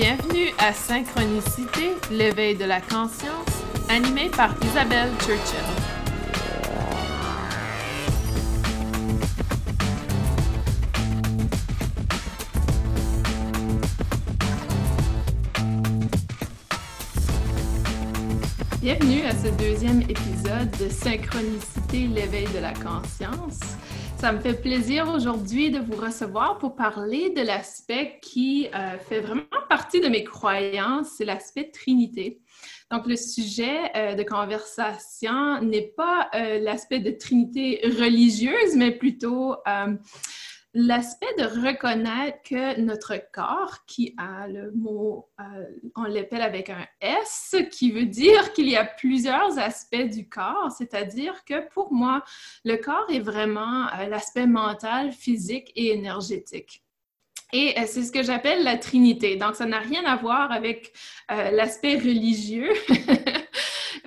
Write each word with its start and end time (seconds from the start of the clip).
Bienvenue 0.00 0.54
à 0.58 0.72
Synchronicité, 0.72 1.96
l'éveil 2.12 2.54
de 2.54 2.64
la 2.64 2.80
conscience, 2.80 3.64
animé 3.88 4.28
par 4.28 4.54
Isabelle 4.62 5.10
Churchill. 5.18 5.58
Bienvenue 18.80 19.22
à 19.22 19.32
ce 19.32 19.48
deuxième 19.60 20.02
épisode 20.02 20.70
de 20.78 20.88
Synchronicité, 20.88 22.06
l'éveil 22.06 22.46
de 22.54 22.60
la 22.60 22.72
conscience. 22.72 23.58
Ça 24.18 24.32
me 24.32 24.40
fait 24.40 24.60
plaisir 24.60 25.08
aujourd'hui 25.14 25.70
de 25.70 25.78
vous 25.78 25.94
recevoir 25.94 26.58
pour 26.58 26.74
parler 26.74 27.30
de 27.30 27.40
l'aspect 27.40 28.18
qui 28.20 28.66
euh, 28.74 28.98
fait 28.98 29.20
vraiment 29.20 29.44
partie 29.68 30.00
de 30.00 30.08
mes 30.08 30.24
croyances, 30.24 31.10
c'est 31.16 31.24
l'aspect 31.24 31.70
Trinité. 31.70 32.40
Donc, 32.90 33.06
le 33.06 33.14
sujet 33.14 33.78
euh, 33.96 34.14
de 34.16 34.24
conversation 34.24 35.62
n'est 35.62 35.92
pas 35.96 36.30
euh, 36.34 36.58
l'aspect 36.58 36.98
de 36.98 37.12
Trinité 37.12 37.80
religieuse, 37.84 38.74
mais 38.74 38.90
plutôt 38.90 39.54
l'aspect 40.74 41.34
de 41.38 41.44
reconnaître 41.44 42.38
que 42.42 42.80
notre 42.80 43.14
corps, 43.32 43.84
qui 43.86 44.14
a 44.18 44.46
le 44.48 44.70
mot, 44.72 45.28
euh, 45.40 45.44
on 45.96 46.04
l'appelle 46.04 46.42
avec 46.42 46.70
un 46.70 46.86
S, 47.00 47.56
qui 47.72 47.90
veut 47.90 48.04
dire 48.04 48.52
qu'il 48.52 48.68
y 48.68 48.76
a 48.76 48.84
plusieurs 48.84 49.58
aspects 49.58 49.96
du 49.96 50.28
corps, 50.28 50.70
c'est-à-dire 50.76 51.44
que 51.44 51.68
pour 51.70 51.92
moi, 51.92 52.22
le 52.64 52.76
corps 52.76 53.06
est 53.10 53.20
vraiment 53.20 53.86
euh, 53.94 54.06
l'aspect 54.08 54.46
mental, 54.46 55.12
physique 55.12 55.72
et 55.74 55.92
énergétique. 55.92 56.82
Et 57.54 57.74
euh, 57.78 57.84
c'est 57.86 58.02
ce 58.02 58.12
que 58.12 58.22
j'appelle 58.22 58.62
la 58.62 58.76
Trinité. 58.76 59.36
Donc, 59.36 59.54
ça 59.54 59.64
n'a 59.64 59.78
rien 59.78 60.04
à 60.04 60.16
voir 60.16 60.52
avec 60.52 60.92
l'aspect 61.30 61.96
religieux. 61.96 62.72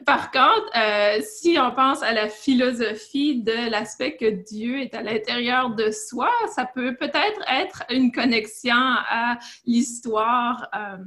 Par 0.05 0.31
contre, 0.31 0.69
euh, 0.75 1.21
si 1.21 1.57
on 1.59 1.71
pense 1.71 2.01
à 2.01 2.13
la 2.13 2.27
philosophie 2.27 3.41
de 3.41 3.69
l'aspect 3.69 4.15
que 4.15 4.29
Dieu 4.29 4.79
est 4.79 4.93
à 4.95 5.03
l'intérieur 5.03 5.75
de 5.75 5.91
soi, 5.91 6.31
ça 6.55 6.65
peut 6.65 6.95
peut-être 6.95 7.41
être 7.49 7.83
une 7.89 8.11
connexion 8.11 8.75
à 8.75 9.37
l'histoire 9.65 10.67
euh, 10.75 10.97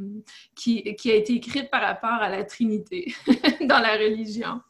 qui, 0.54 0.82
a 0.86 1.14
été 1.14 1.34
écrite 1.34 1.70
par 1.70 1.82
rapport 1.82 2.22
à 2.22 2.28
la 2.28 2.44
Trinité 2.44 3.14
dans 3.62 3.80
la 3.80 3.94
religion. 3.94 4.60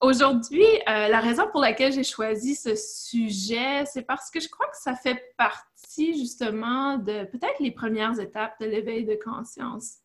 Aujourd'hui, 0.00 0.64
euh, 0.88 1.08
la 1.08 1.20
raison 1.20 1.44
pour 1.50 1.60
laquelle 1.60 1.92
j'ai 1.92 2.04
choisi 2.04 2.54
ce 2.54 2.74
sujet, 2.74 3.84
c'est 3.86 4.06
parce 4.06 4.30
que 4.30 4.40
je 4.40 4.48
crois 4.48 4.66
que 4.66 4.78
ça 4.78 4.94
fait 4.94 5.34
partie 5.36 6.16
justement 6.16 6.96
de 6.96 7.24
peut-être 7.24 7.60
les 7.60 7.70
premières 7.72 8.18
étapes 8.18 8.54
de 8.60 8.66
l'éveil 8.66 9.04
de 9.04 9.18
conscience. 9.22 9.98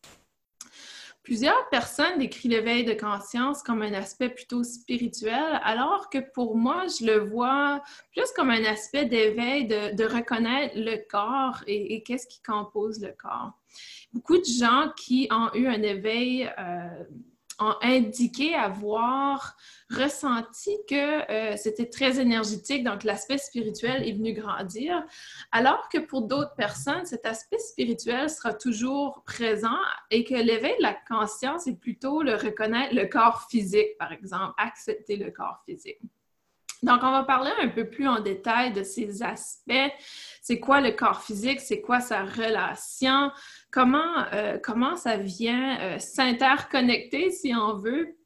Plusieurs 1.28 1.68
personnes 1.68 2.18
décrivent 2.18 2.52
l'éveil 2.52 2.84
de 2.86 2.94
conscience 2.94 3.62
comme 3.62 3.82
un 3.82 3.92
aspect 3.92 4.30
plutôt 4.30 4.64
spirituel, 4.64 5.60
alors 5.62 6.08
que 6.08 6.16
pour 6.32 6.56
moi, 6.56 6.86
je 6.86 7.04
le 7.04 7.18
vois 7.18 7.82
plus 8.12 8.32
comme 8.34 8.48
un 8.48 8.64
aspect 8.64 9.04
d'éveil, 9.04 9.66
de, 9.66 10.04
reconnaître 10.04 10.74
le 10.74 10.96
corps 11.06 11.62
et, 11.66 12.02
qu'est-ce 12.02 12.26
qui 12.26 12.40
compose 12.40 13.02
le 13.02 13.12
corps. 13.12 13.52
Beaucoup 14.14 14.38
de 14.38 14.44
gens 14.46 14.88
qui 14.96 15.28
ont 15.30 15.50
eu 15.52 15.66
un 15.66 15.82
éveil 15.82 16.50
euh, 16.58 17.04
ont 17.58 17.74
indiqué 17.82 18.54
avoir 18.54 19.56
ressenti 19.90 20.76
que 20.88 21.30
euh, 21.30 21.56
c'était 21.56 21.88
très 21.88 22.20
énergétique, 22.20 22.84
donc 22.84 23.04
l'aspect 23.04 23.38
spirituel 23.38 24.06
est 24.06 24.12
venu 24.12 24.32
grandir, 24.32 25.02
alors 25.50 25.88
que 25.88 25.98
pour 25.98 26.22
d'autres 26.22 26.54
personnes, 26.54 27.06
cet 27.06 27.26
aspect 27.26 27.58
spirituel 27.58 28.28
sera 28.28 28.52
toujours 28.54 29.22
présent 29.24 29.78
et 30.10 30.24
que 30.24 30.34
l'éveil 30.34 30.76
de 30.78 30.82
la 30.82 30.96
conscience 31.08 31.66
est 31.66 31.76
plutôt 31.76 32.22
le 32.22 32.34
reconnaître 32.34 32.94
le 32.94 33.06
corps 33.06 33.46
physique, 33.50 33.96
par 33.98 34.12
exemple, 34.12 34.54
accepter 34.58 35.16
le 35.16 35.30
corps 35.30 35.62
physique. 35.64 36.00
Donc, 36.82 37.00
on 37.02 37.10
va 37.10 37.24
parler 37.24 37.50
un 37.60 37.68
peu 37.68 37.88
plus 37.88 38.06
en 38.06 38.20
détail 38.20 38.72
de 38.72 38.82
ces 38.82 39.22
aspects. 39.22 39.92
C'est 40.40 40.60
quoi 40.60 40.80
le 40.80 40.92
corps 40.92 41.22
physique? 41.22 41.60
C'est 41.60 41.80
quoi 41.80 42.00
sa 42.00 42.24
relation? 42.24 43.30
Comment, 43.70 44.24
euh, 44.32 44.58
ça 44.96 45.16
vient 45.16 45.78
euh, 45.80 45.98
s'interconnecter, 45.98 47.30
si 47.30 47.54
on 47.54 47.74
veut, 47.74 48.16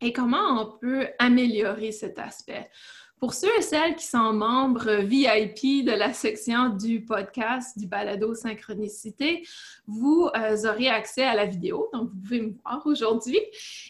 et 0.00 0.12
comment 0.12 0.60
on 0.60 0.78
peut 0.78 1.08
améliorer 1.18 1.92
cet 1.92 2.18
aspect? 2.18 2.70
Pour 3.20 3.34
ceux 3.34 3.54
et 3.58 3.60
celles 3.60 3.96
qui 3.96 4.06
sont 4.06 4.32
membres 4.32 5.02
VIP 5.02 5.84
de 5.84 5.92
la 5.92 6.14
section 6.14 6.70
du 6.70 7.04
podcast 7.04 7.78
du 7.78 7.86
balado 7.86 8.34
Synchronicité, 8.34 9.46
vous 9.86 10.30
euh, 10.34 10.56
aurez 10.64 10.88
accès 10.88 11.24
à 11.24 11.34
la 11.34 11.44
vidéo, 11.44 11.90
donc 11.92 12.08
vous 12.08 12.18
pouvez 12.18 12.40
me 12.40 12.54
voir 12.62 12.80
aujourd'hui. 12.86 13.38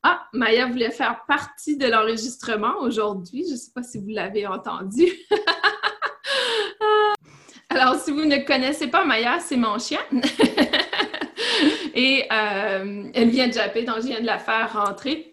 Ah, 0.01 0.27
Maya 0.33 0.65
voulait 0.65 0.89
faire 0.89 1.25
partie 1.27 1.77
de 1.77 1.85
l'enregistrement 1.85 2.79
aujourd'hui. 2.79 3.45
Je 3.47 3.51
ne 3.51 3.57
sais 3.57 3.71
pas 3.71 3.83
si 3.83 3.99
vous 3.99 4.09
l'avez 4.09 4.47
entendu. 4.47 5.05
Alors, 7.69 7.97
si 7.97 8.09
vous 8.09 8.25
ne 8.25 8.37
connaissez 8.37 8.87
pas 8.87 9.05
Maya, 9.05 9.39
c'est 9.39 9.57
mon 9.57 9.77
chien. 9.77 10.01
Et 11.93 12.25
euh, 12.31 13.11
elle 13.13 13.29
vient 13.29 13.47
de 13.47 13.53
japper, 13.53 13.83
donc 13.83 13.97
je 13.97 14.07
viens 14.07 14.21
de 14.21 14.25
la 14.25 14.39
faire 14.39 14.73
rentrer. 14.73 15.30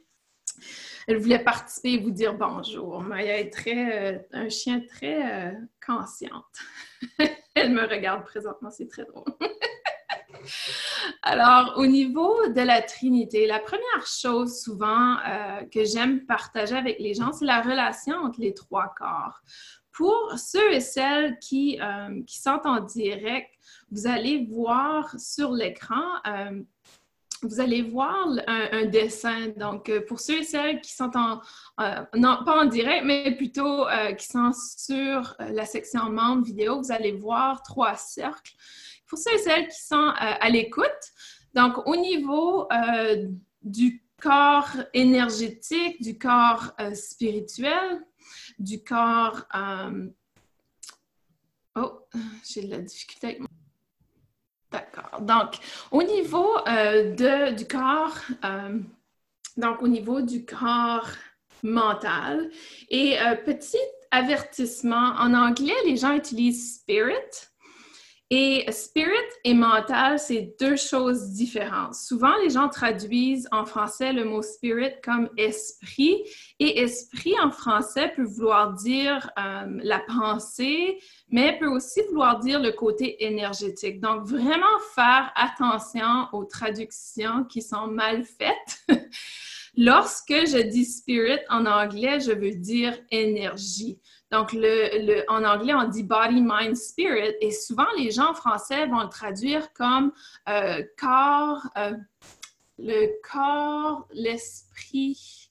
Elle 1.09 1.17
voulait 1.17 1.39
participer 1.39 1.93
et 1.95 1.99
vous 1.99 2.11
dire 2.11 2.35
bonjour. 2.35 3.01
Maya 3.01 3.41
est 3.41 3.49
très, 3.49 4.15
euh, 4.15 4.19
un 4.33 4.51
chien 4.51 4.83
très 4.87 5.49
euh, 5.49 5.53
consciente. 5.85 6.45
elle 7.55 7.73
me 7.73 7.89
regarde 7.89 8.25
présentement, 8.25 8.71
c'est 8.71 8.89
très 8.89 9.07
drôle. 9.07 9.25
Alors, 11.23 11.79
au 11.79 11.87
niveau 11.87 12.49
de 12.49 12.61
la 12.61 12.83
Trinité, 12.83 13.47
la 13.47 13.59
première 13.59 14.07
chose 14.07 14.61
souvent 14.61 15.17
euh, 15.27 15.63
que 15.73 15.83
j'aime 15.83 16.27
partager 16.27 16.77
avec 16.77 16.99
les 16.99 17.15
gens, 17.15 17.33
c'est 17.33 17.47
la 17.47 17.63
relation 17.63 18.17
entre 18.17 18.43
les 18.43 18.53
trois 18.53 18.93
corps. 18.95 19.41
Pour 19.93 20.35
ceux 20.37 20.75
et 20.75 20.81
celles 20.81 21.39
qui, 21.39 21.81
sont 22.29 22.61
en 22.65 22.81
direct, 22.81 23.51
vous 23.91 24.07
allez 24.07 24.47
voir 24.49 25.19
sur 25.19 25.51
l'écran 25.53 26.05
vous 27.43 27.61
allez 27.61 27.83
voir 27.83 28.29
un, 28.47 28.87
dessin. 28.87 29.49
Donc, 29.57 29.89
euh, 29.89 30.05
pour 30.07 30.21
ceux 30.21 30.41
et 30.41 30.45
celles 30.45 30.81
qui 30.81 30.93
sont 30.93 31.11
en, 31.15 31.41
euh, 31.81 32.05
non, 32.15 32.39
pas 32.45 32.63
en 32.63 32.65
direct, 32.65 33.05
mais 33.05 33.37
plutôt 33.37 33.87
euh, 33.89 34.13
qui 34.13 34.27
sont 34.27 34.53
sur 34.53 35.35
la 35.39 35.65
section 35.65 36.11
membres 36.11 36.45
vidéo, 36.45 36.81
vous 36.81 36.93
allez 36.93 37.13
voir 37.13 37.63
trois 37.63 37.97
cercles. 37.97 38.53
Pour 39.07 39.19
ceux 39.19 39.35
et 39.35 39.39
celles 39.39 39.69
qui 39.69 39.81
sont 39.81 40.13
à 40.17 40.51
l'écoute, 40.51 40.87
donc 41.55 41.87
au 41.87 41.97
niveau 41.97 42.69
du 43.63 44.05
corps 44.21 44.77
énergétique, 44.93 46.03
du 46.03 46.19
corps 46.19 46.73
spirituel, 46.93 48.05
du 48.59 48.85
corps... 48.85 49.47
oh, 51.75 52.01
j'ai 52.45 52.65
de 52.65 52.71
la 52.71 52.79
difficulté 52.83 53.29
avec 53.29 53.48
D'accord. 54.71 55.21
Donc, 55.23 55.55
au 55.91 56.03
niveau 56.03 56.47
euh, 56.67 57.51
du 57.53 57.67
corps, 57.67 58.19
euh, 58.45 58.79
donc 59.57 59.83
au 59.83 59.89
niveau 59.89 60.21
du 60.21 60.45
corps 60.45 61.09
mental, 61.63 62.51
et 62.91 63.19
euh, 63.19 63.35
petit 63.35 63.79
avertissement, 64.11 65.15
en 65.19 65.35
anglais, 65.35 65.75
les 65.87 65.97
gens 65.97 66.15
utilisent 66.15 66.77
spirit. 66.81 67.49
Et 68.31 68.71
spirit 68.73 69.15
et 69.45 69.55
mental, 69.55 70.19
c'est 70.19 70.55
deux 70.61 70.77
choses 70.77 71.31
différentes. 71.31 71.95
Souvent, 71.95 72.37
les 72.43 72.51
gens 72.51 72.69
traduisent 72.69 73.49
en 73.53 73.65
français 73.65 74.13
le 74.13 74.27
mot 74.27 74.43
spirit 74.43 74.93
comme 75.03 75.31
esprit. 75.39 76.25
Et 76.59 76.81
esprit 76.81 77.33
en 77.43 77.51
français 77.51 78.13
peut 78.15 78.25
vouloir 78.25 78.75
dire 78.75 79.31
euh, 79.39 79.81
la 79.83 80.01
pensée, 80.01 80.99
mais 81.31 81.59
peut 81.59 81.69
aussi 81.69 82.03
vouloir 82.11 82.39
dire 82.39 82.61
le 82.61 82.73
côté 82.73 83.25
énergétique. 83.25 83.99
Donc, 83.99 84.27
vraiment 84.27 84.67
faire 84.95 85.33
attention 85.35 86.27
aux 86.35 86.45
traductions 86.45 87.45
qui 87.45 87.63
sont 87.63 87.87
mal 87.87 88.25
faites. 88.25 89.01
Lorsque 89.75 90.33
je 90.33 90.61
dis 90.69 90.85
spirit 90.85 91.39
en 91.49 91.65
anglais, 91.65 92.21
je 92.21 92.33
veux 92.33 92.55
dire 92.55 92.95
énergie. 93.11 93.99
Donc, 94.31 94.53
le, 94.53 95.25
en 95.31 95.45
anglais, 95.45 95.75
on 95.75 95.89
dit 95.89 96.03
body, 96.03 96.43
mind, 96.43 96.77
spirit. 96.77 97.35
Et 97.41 97.51
souvent, 97.51 97.87
les 97.97 98.11
gens 98.11 98.31
en 98.31 98.35
français 98.35 98.87
vont 98.87 99.03
le 99.03 99.09
traduire 99.09 99.73
comme 99.73 100.13
euh, 100.49 100.83
corps, 100.99 101.67
euh, 101.79 101.93
le 102.79 103.09
corps, 103.23 104.07
l'esprit 104.13 105.51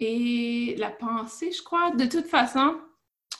et 0.00 0.74
la 0.78 0.90
pensée, 0.90 1.52
je 1.52 1.62
crois. 1.62 1.92
De 1.92 2.06
toute 2.06 2.26
façon, 2.26 2.76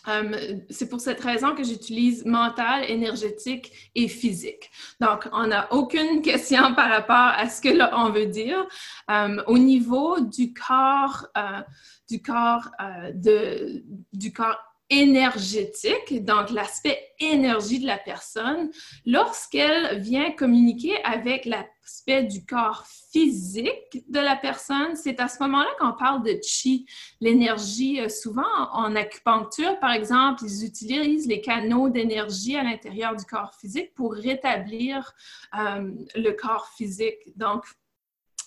euh, 0.09 0.57
c'est 0.71 0.89
pour 0.89 1.01
cette 1.01 1.21
raison 1.21 1.55
que 1.55 1.65
j'utilise 1.65 2.25
mental, 2.25 2.89
énergétique 2.91 3.91
et 3.95 4.09
physique. 4.09 4.71
Donc, 5.01 5.29
on 5.33 5.49
n'a 5.49 5.73
aucune 5.73 6.23
question 6.23 6.75
par 6.75 6.91
rapport 6.91 7.33
à 7.37 7.49
ce 7.49 7.61
que 7.61 7.69
là, 7.69 7.93
on 7.97 8.11
veut 8.11 8.27
dire. 8.27 8.67
Euh, 9.11 9.43
au 9.47 9.59
niveau 9.59 10.21
du 10.21 10.53
corps, 10.53 11.27
euh, 11.37 11.63
du 12.09 12.23
corps, 12.23 12.71
de, 13.15 13.83
du 14.13 14.33
corps 14.33 14.59
énergétique, 14.89 16.25
donc 16.25 16.51
l'aspect 16.51 16.99
énergie 17.19 17.81
de 17.81 17.87
la 17.87 17.99
personne, 17.99 18.71
lorsqu'elle 19.05 19.99
vient 19.99 20.31
communiquer 20.33 21.03
avec 21.03 21.45
l'aspect 21.87 22.25
du 22.25 22.45
corps 22.45 22.85
physique 23.13 24.05
de 24.09 24.19
la 24.19 24.35
personne, 24.35 24.97
c'est 24.97 25.21
à 25.21 25.29
ce 25.29 25.41
moment-là 25.45 25.69
qu'on 25.79 25.93
parle 25.93 26.25
de 26.25 26.37
chi, 26.43 26.85
l'énergie. 27.21 28.01
Euh, 28.01 28.09
souvent, 28.09 28.43
en 28.73 28.97
acupuncture, 28.97 29.79
par 29.79 29.93
exemple, 29.93 30.43
ils 30.45 30.65
utilisent 30.65 31.29
les 31.29 31.41
canaux 31.41 31.89
d'énergie 31.89 32.57
à 32.57 32.65
l'intérieur 32.65 33.15
du 33.15 33.25
corps 33.25 33.55
physique 33.55 33.95
pour 33.95 34.15
rétablir 34.15 35.13
euh, 35.57 35.93
le 36.17 36.31
corps 36.33 36.69
physique. 36.77 37.37
Donc, 37.37 37.65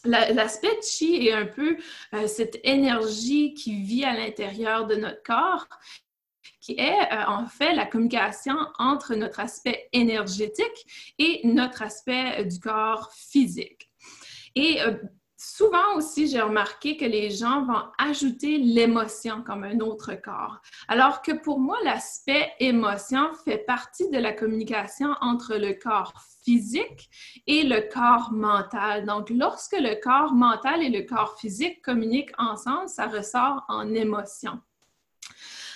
L'aspect 0.05 0.79
chi 0.81 1.27
est 1.27 1.33
un 1.33 1.45
peu 1.45 1.75
euh, 2.13 2.25
cette 2.25 2.57
énergie 2.63 3.53
qui 3.53 3.83
vit 3.83 4.05
à 4.05 4.13
l'intérieur 4.13 4.87
de 4.87 4.95
notre 4.95 5.21
corps 5.23 5.67
est 6.77 7.13
euh, 7.13 7.25
en 7.27 7.45
fait 7.45 7.73
la 7.73 7.85
communication 7.85 8.55
entre 8.77 9.15
notre 9.15 9.39
aspect 9.39 9.89
énergétique 9.93 11.13
et 11.17 11.41
notre 11.43 11.81
aspect 11.81 12.39
euh, 12.39 12.43
du 12.43 12.59
corps 12.59 13.11
physique. 13.13 13.89
Et 14.55 14.81
euh, 14.81 14.93
souvent 15.37 15.95
aussi, 15.95 16.27
j'ai 16.27 16.41
remarqué 16.41 16.97
que 16.97 17.05
les 17.05 17.29
gens 17.29 17.63
vont 17.63 17.83
ajouter 17.97 18.57
l'émotion 18.57 19.41
comme 19.41 19.63
un 19.63 19.79
autre 19.79 20.13
corps. 20.15 20.61
Alors 20.87 21.21
que 21.21 21.31
pour 21.31 21.59
moi, 21.59 21.77
l'aspect 21.83 22.51
émotion 22.59 23.31
fait 23.45 23.59
partie 23.59 24.09
de 24.09 24.17
la 24.17 24.33
communication 24.33 25.15
entre 25.21 25.55
le 25.55 25.73
corps 25.73 26.13
physique 26.43 27.09
et 27.47 27.63
le 27.63 27.89
corps 27.91 28.31
mental. 28.31 29.05
Donc, 29.05 29.29
lorsque 29.29 29.77
le 29.79 29.99
corps 30.01 30.33
mental 30.33 30.83
et 30.83 30.89
le 30.89 31.03
corps 31.03 31.37
physique 31.39 31.81
communiquent 31.81 32.33
ensemble, 32.37 32.89
ça 32.89 33.07
ressort 33.07 33.63
en 33.69 33.93
émotion. 33.93 34.59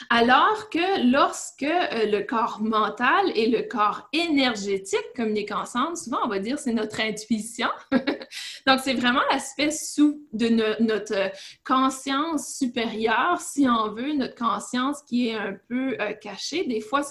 Alors 0.10 0.70
que 0.70 1.12
lorsque 1.12 1.64
euh, 1.64 2.06
le 2.06 2.22
corps 2.22 2.62
mental 2.62 3.32
et 3.36 3.48
le 3.48 3.64
corps 3.64 4.08
énergétique 4.14 5.14
communiquent 5.16 5.52
ensemble, 5.52 5.98
souvent 5.98 6.20
on 6.24 6.28
va 6.28 6.40
dire 6.40 6.60
c'est 6.60 6.74
notre 6.74 7.00
intuition. 7.02 7.70
Donc 8.68 8.80
c'est 8.84 8.94
vraiment 8.94 9.22
l'aspect 9.32 9.72
sous 9.72 10.22
de 10.34 10.50
notre 10.82 11.32
conscience 11.66 12.56
supérieure, 12.56 13.40
si 13.40 13.68
on 13.68 13.92
veut, 13.92 14.14
notre 14.14 14.36
conscience 14.36 15.02
qui 15.04 15.30
est 15.30 15.36
un 15.36 15.56
peu 15.68 15.96
euh, 16.00 16.14
cachée. 16.14 16.66
Des 16.66 16.82
fois, 16.82 17.02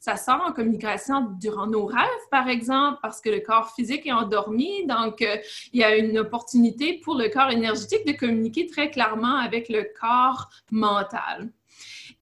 ça 0.00 0.16
sort 0.16 0.42
en 0.46 0.52
communication 0.52 1.28
durant 1.40 1.66
nos 1.66 1.86
rêves, 1.86 2.06
par 2.30 2.48
exemple, 2.48 2.98
parce 3.02 3.20
que 3.20 3.30
le 3.30 3.40
corps 3.40 3.72
physique 3.74 4.06
est 4.06 4.12
endormi. 4.12 4.86
Donc 4.86 5.22
euh, 5.22 5.36
il 5.72 5.80
y 5.80 5.84
a 5.84 5.96
une 5.96 6.18
opportunité 6.18 7.00
pour 7.02 7.16
le 7.16 7.28
corps 7.28 7.50
énergétique 7.50 8.06
de 8.06 8.12
communiquer 8.12 8.66
très 8.66 8.90
clairement 8.90 9.36
avec 9.36 9.68
le 9.68 9.88
corps 9.98 10.48
mental. 10.70 11.50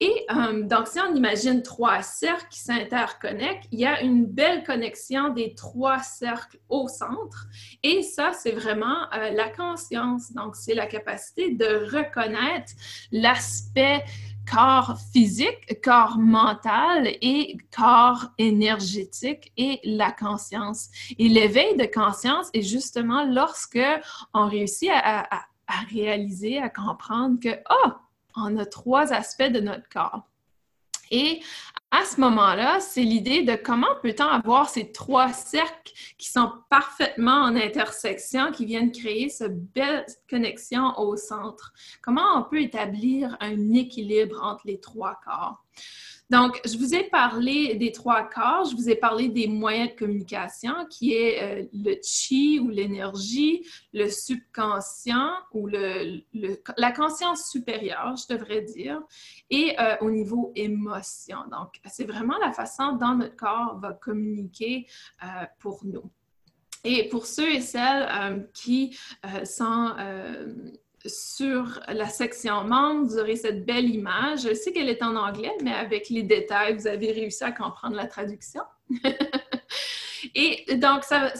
Et 0.00 0.26
euh, 0.30 0.62
donc, 0.62 0.88
si 0.88 0.98
on 1.00 1.14
imagine 1.14 1.62
trois 1.62 2.02
cercles 2.02 2.46
qui 2.50 2.60
s'interconnectent, 2.60 3.66
il 3.72 3.80
y 3.80 3.86
a 3.86 4.02
une 4.02 4.26
belle 4.26 4.62
connexion 4.62 5.30
des 5.30 5.54
trois 5.54 6.00
cercles 6.00 6.58
au 6.68 6.86
centre. 6.86 7.46
Et 7.82 8.02
ça, 8.02 8.32
c'est 8.34 8.52
vraiment 8.52 9.10
euh, 9.14 9.30
la 9.30 9.48
conscience. 9.48 10.32
Donc, 10.34 10.54
c'est 10.54 10.74
la 10.74 10.86
capacité 10.86 11.52
de 11.52 11.88
reconnaître 11.96 12.72
l'aspect 13.10 14.04
corps 14.50 14.96
physique, 15.12 15.80
corps 15.82 16.18
mental 16.18 17.08
et 17.20 17.56
corps 17.74 18.26
énergétique 18.38 19.52
et 19.56 19.80
la 19.84 20.12
conscience. 20.12 20.88
Et 21.18 21.28
l'éveil 21.28 21.76
de 21.76 21.86
conscience 21.86 22.48
est 22.52 22.62
justement 22.62 23.24
lorsque 23.24 23.80
on 24.34 24.46
réussit 24.46 24.90
à, 24.92 25.46
réaliser, 25.90 26.58
à 26.58 26.68
comprendre 26.68 27.40
que, 27.40 27.58
oh, 27.70 27.90
on 28.36 28.56
a 28.56 28.66
trois 28.66 29.12
aspects 29.12 29.50
de 29.50 29.60
notre 29.60 29.88
corps. 29.88 30.22
Et 31.10 31.40
à 31.90 32.04
ce 32.04 32.20
moment-là, 32.20 32.80
c'est 32.80 33.02
l'idée 33.02 33.42
de 33.42 33.54
comment 33.54 33.94
peut-on 34.02 34.26
avoir 34.26 34.68
ces 34.68 34.90
trois 34.90 35.32
cercles 35.32 35.92
qui 36.18 36.28
sont 36.28 36.50
parfaitement 36.68 37.42
en 37.42 37.54
intersection, 37.54 38.50
qui 38.50 38.66
viennent 38.66 38.92
créer 38.92 39.28
cette 39.28 39.64
belle 39.72 40.04
connexion 40.28 40.98
au 40.98 41.16
centre. 41.16 41.72
Comment 42.02 42.36
on 42.36 42.42
peut 42.42 42.60
établir 42.60 43.36
un 43.40 43.72
équilibre 43.72 44.42
entre 44.42 44.66
les 44.66 44.80
trois 44.80 45.20
corps? 45.24 45.65
Donc, 46.28 46.60
je 46.64 46.76
vous 46.76 46.94
ai 46.94 47.04
parlé 47.04 47.76
des 47.76 47.92
trois 47.92 48.24
corps, 48.24 48.64
je 48.64 48.74
vous 48.74 48.90
ai 48.90 48.96
parlé 48.96 49.28
des 49.28 49.46
moyens 49.46 49.90
de 49.90 49.96
communication 49.96 50.72
qui 50.90 51.12
est 51.12 51.42
euh, 51.42 51.64
le 51.72 51.94
chi 52.02 52.58
ou 52.58 52.68
l'énergie, 52.68 53.64
le 53.92 54.08
subconscient 54.08 55.30
ou 55.52 55.68
la 55.68 56.92
conscience 56.92 57.48
supérieure, 57.48 58.16
je 58.16 58.34
devrais 58.34 58.62
dire, 58.62 59.00
et 59.50 59.78
euh, 59.78 59.96
au 60.00 60.10
niveau 60.10 60.52
émotion. 60.56 61.38
Donc, 61.50 61.74
c'est 61.86 62.06
vraiment 62.06 62.38
la 62.38 62.52
façon 62.52 62.94
dont 62.94 63.14
notre 63.14 63.36
corps 63.36 63.78
va 63.78 63.92
communiquer 63.92 64.86
euh, 65.22 65.26
pour 65.60 65.84
nous. 65.84 66.10
Et 66.82 67.08
pour 67.08 67.26
ceux 67.26 67.52
et 67.52 67.60
celles 67.60 68.48
qui 68.52 68.96
sont 69.44 69.92
sur 71.04 71.80
la 71.88 72.08
section 72.08 72.64
membres, 72.64 73.06
vous 73.06 73.18
aurez 73.18 73.36
cette 73.36 73.64
belle 73.64 73.88
image. 73.88 74.42
Je 74.42 74.54
sais 74.54 74.72
qu'elle 74.72 74.88
est 74.88 75.02
en 75.02 75.16
anglais, 75.16 75.54
mais 75.62 75.72
avec 75.72 76.08
les 76.08 76.22
détails, 76.22 76.74
vous 76.74 76.86
avez 76.86 77.12
réussi 77.12 77.44
à 77.44 77.52
comprendre 77.52 77.96
la 77.96 78.06
traduction. 78.06 78.62
Et 80.34 80.74
donc, 80.76 81.04
ça, 81.04 81.32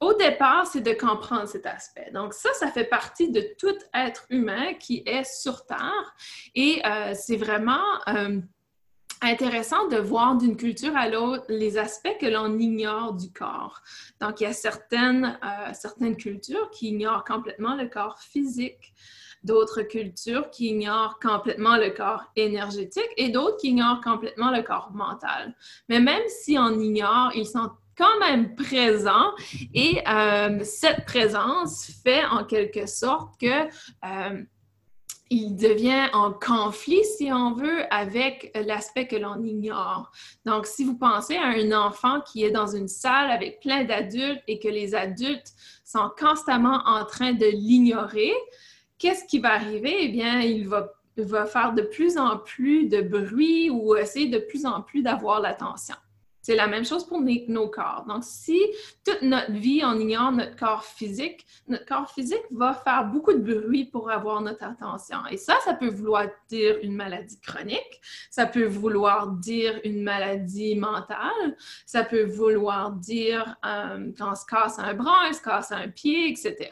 au 0.00 0.14
départ, 0.14 0.66
c'est 0.66 0.80
de 0.80 0.92
comprendre 0.92 1.48
cet 1.48 1.66
aspect. 1.66 2.10
Donc, 2.12 2.34
ça, 2.34 2.50
ça 2.54 2.70
fait 2.70 2.84
partie 2.84 3.30
de 3.30 3.42
tout 3.58 3.76
être 3.94 4.26
humain 4.30 4.74
qui 4.74 5.02
est 5.06 5.24
sur 5.24 5.66
Terre. 5.66 6.14
Et 6.54 6.80
euh, 6.86 7.14
c'est 7.14 7.36
vraiment... 7.36 7.84
Euh, 8.08 8.40
intéressant 9.22 9.88
de 9.88 9.96
voir 9.96 10.36
d'une 10.36 10.56
culture 10.56 10.96
à 10.96 11.08
l'autre 11.08 11.44
les 11.48 11.78
aspects 11.78 12.16
que 12.20 12.26
l'on 12.26 12.58
ignore 12.58 13.14
du 13.14 13.32
corps. 13.32 13.82
Donc, 14.20 14.40
il 14.40 14.44
y 14.44 14.46
a 14.46 14.52
certaines, 14.52 15.38
euh, 15.44 15.72
certaines 15.72 16.16
cultures 16.16 16.70
qui 16.70 16.88
ignorent 16.88 17.24
complètement 17.24 17.74
le 17.74 17.88
corps 17.88 18.18
physique, 18.20 18.94
d'autres 19.42 19.82
cultures 19.82 20.50
qui 20.50 20.68
ignorent 20.68 21.18
complètement 21.20 21.76
le 21.76 21.90
corps 21.90 22.24
énergétique 22.36 23.08
et 23.16 23.28
d'autres 23.28 23.56
qui 23.58 23.68
ignorent 23.68 24.00
complètement 24.00 24.50
le 24.50 24.62
corps 24.62 24.90
mental. 24.92 25.54
Mais 25.88 26.00
même 26.00 26.22
si 26.28 26.58
on 26.58 26.78
ignore, 26.78 27.30
ils 27.34 27.46
sont 27.46 27.70
quand 27.96 28.18
même 28.20 28.54
présent 28.54 29.32
et 29.74 30.00
euh, 30.08 30.60
cette 30.62 31.04
présence 31.04 31.90
fait 32.04 32.24
en 32.26 32.44
quelque 32.44 32.86
sorte 32.86 33.38
que 33.40 33.64
euh, 33.66 34.42
il 35.30 35.56
devient 35.56 36.08
en 36.12 36.32
conflit, 36.32 37.04
si 37.04 37.30
on 37.32 37.52
veut, 37.52 37.82
avec 37.92 38.50
l'aspect 38.66 39.06
que 39.06 39.16
l'on 39.16 39.42
ignore. 39.42 40.10
Donc, 40.46 40.66
si 40.66 40.84
vous 40.84 40.96
pensez 40.96 41.36
à 41.36 41.48
un 41.48 41.72
enfant 41.72 42.20
qui 42.20 42.44
est 42.44 42.50
dans 42.50 42.74
une 42.74 42.88
salle 42.88 43.30
avec 43.30 43.60
plein 43.60 43.84
d'adultes 43.84 44.42
et 44.46 44.58
que 44.58 44.68
les 44.68 44.94
adultes 44.94 45.52
sont 45.84 46.10
constamment 46.18 46.82
en 46.86 47.04
train 47.04 47.32
de 47.32 47.46
l'ignorer, 47.46 48.32
qu'est-ce 48.98 49.26
qui 49.26 49.38
va 49.38 49.52
arriver? 49.52 49.96
Eh 50.00 50.08
bien, 50.08 50.40
il 50.40 50.66
va, 50.68 50.94
faire 51.46 51.74
de 51.74 51.82
plus 51.82 52.16
en 52.16 52.38
plus 52.38 52.86
de 52.86 53.02
bruit 53.02 53.70
ou 53.70 53.96
essayer 53.96 54.28
de 54.28 54.38
plus 54.38 54.64
en 54.64 54.82
plus 54.82 55.02
d'avoir 55.02 55.40
l'attention. 55.40 55.96
C'est 56.48 56.56
la 56.56 56.66
même 56.66 56.86
chose 56.86 57.06
pour 57.06 57.20
nos 57.20 57.68
corps. 57.68 58.06
Donc, 58.08 58.24
si 58.24 58.58
toute 59.04 59.20
notre 59.20 59.52
vie, 59.52 59.82
on 59.84 60.00
ignore 60.00 60.32
notre 60.32 60.56
corps 60.56 60.82
physique, 60.82 61.44
notre 61.66 61.84
corps 61.84 62.10
physique 62.10 62.40
va 62.50 62.72
faire 62.72 63.04
beaucoup 63.04 63.34
de 63.34 63.60
bruit 63.60 63.84
pour 63.84 64.10
avoir 64.10 64.40
notre 64.40 64.64
attention. 64.64 65.18
Et 65.30 65.36
ça, 65.36 65.58
ça 65.62 65.74
peut 65.74 65.90
vouloir 65.90 66.24
dire 66.48 66.78
une 66.82 66.96
maladie 66.96 67.38
chronique, 67.38 68.00
ça 68.30 68.46
peut 68.46 68.64
vouloir 68.64 69.26
dire 69.32 69.78
une 69.84 70.02
maladie 70.02 70.74
mentale, 70.74 71.54
ça 71.84 72.02
peut 72.02 72.24
vouloir 72.24 72.92
dire 72.92 73.54
euh, 73.66 74.10
quand 74.16 74.32
on 74.32 74.34
se 74.34 74.46
casse 74.46 74.78
un 74.78 74.94
bras, 74.94 75.28
on 75.28 75.32
se 75.34 75.42
casse 75.42 75.70
un 75.70 75.88
pied, 75.88 76.30
etc. 76.30 76.70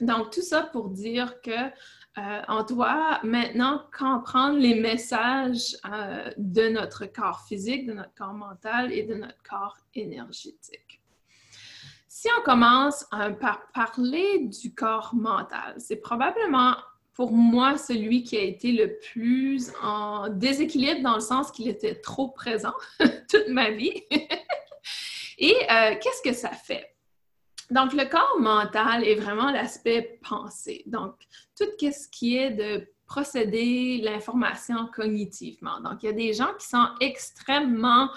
Donc, 0.00 0.30
tout 0.30 0.40
ça 0.40 0.62
pour 0.62 0.88
dire 0.88 1.42
que 1.42 1.68
euh, 2.20 2.42
on 2.48 2.62
doit 2.64 3.20
maintenant 3.22 3.82
comprendre 3.96 4.58
les 4.58 4.74
messages 4.74 5.76
euh, 5.90 6.30
de 6.36 6.68
notre 6.68 7.06
corps 7.06 7.46
physique, 7.46 7.86
de 7.86 7.94
notre 7.94 8.14
corps 8.14 8.34
mental 8.34 8.92
et 8.92 9.04
de 9.04 9.14
notre 9.14 9.42
corps 9.48 9.78
énergétique. 9.94 11.00
Si 12.08 12.28
on 12.38 12.42
commence 12.42 13.06
euh, 13.14 13.30
par 13.30 13.62
parler 13.72 14.40
du 14.40 14.74
corps 14.74 15.14
mental, 15.14 15.74
c'est 15.78 15.96
probablement 15.96 16.74
pour 17.14 17.32
moi 17.32 17.78
celui 17.78 18.22
qui 18.22 18.36
a 18.36 18.42
été 18.42 18.72
le 18.72 18.98
plus 19.12 19.72
en 19.82 20.28
déséquilibre 20.28 21.02
dans 21.02 21.14
le 21.14 21.20
sens 21.20 21.50
qu'il 21.50 21.68
était 21.68 21.94
trop 21.94 22.28
présent 22.28 22.74
toute 22.98 23.48
ma 23.48 23.70
vie. 23.70 24.02
et 25.38 25.54
qu'est-ce 26.02 26.22
que 26.22 26.34
ça 26.34 26.50
fait? 26.50 26.94
Donc, 27.70 27.92
le 27.92 28.08
corps 28.08 28.40
mental 28.40 29.04
est 29.04 29.14
vraiment 29.14 29.50
l'aspect 29.50 30.18
pensée. 30.28 30.82
Donc, 30.86 31.14
tout 31.56 31.64
ce 31.80 32.08
qui 32.08 32.36
est 32.36 32.50
de 32.50 32.86
procéder 33.10 34.00
l'information 34.02 34.88
cognitivement. 34.94 35.80
Donc, 35.80 36.02
il 36.02 36.06
y 36.06 36.08
a 36.08 36.12
des 36.12 36.32
gens 36.32 36.52
qui 36.58 36.68
sont 36.68 36.86
extrêmement 37.00 38.08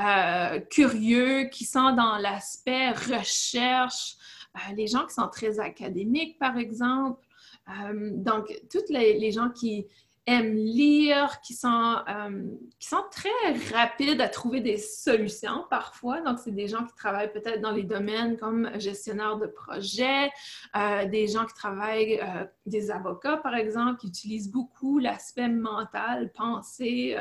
euh, 0.00 0.58
curieux, 0.58 1.44
qui 1.44 1.64
sont 1.64 1.94
dans 1.94 2.18
l'aspect 2.18 2.90
recherche, 2.90 4.16
euh, 4.56 4.74
les 4.74 4.88
gens 4.88 5.06
qui 5.06 5.14
sont 5.14 5.28
très 5.28 5.60
académiques, 5.60 6.36
par 6.40 6.58
exemple. 6.58 7.24
Euh, 7.68 8.10
donc, 8.14 8.52
tous 8.72 8.92
les, 8.92 9.30
gens 9.30 9.50
qui 9.50 9.86
aiment 10.30 10.54
lire, 10.54 11.40
qui 11.40 11.54
sont, 11.54 11.96
euh, 12.08 12.44
qui 12.78 12.88
sont 12.88 13.04
très 13.10 13.28
rapides 13.72 14.20
à 14.20 14.28
trouver 14.28 14.60
des 14.60 14.76
solutions 14.76 15.64
parfois. 15.68 16.20
Donc, 16.20 16.38
c'est 16.38 16.54
des 16.54 16.68
gens 16.68 16.84
qui 16.84 16.94
travaillent 16.94 17.32
peut-être 17.32 17.60
dans 17.60 17.72
les 17.72 17.82
domaines 17.82 18.36
comme 18.36 18.70
gestionnaire 18.78 19.36
de 19.36 19.46
projet, 19.46 20.30
euh, 20.76 21.06
des 21.06 21.26
gens 21.26 21.46
qui 21.46 21.54
travaillent, 21.54 22.20
euh, 22.20 22.44
des 22.66 22.90
avocats 22.90 23.38
par 23.38 23.54
exemple, 23.54 24.00
qui 24.00 24.08
utilisent 24.08 24.50
beaucoup 24.50 24.98
l'aspect 24.98 25.48
mental, 25.48 26.32
pensée, 26.32 27.16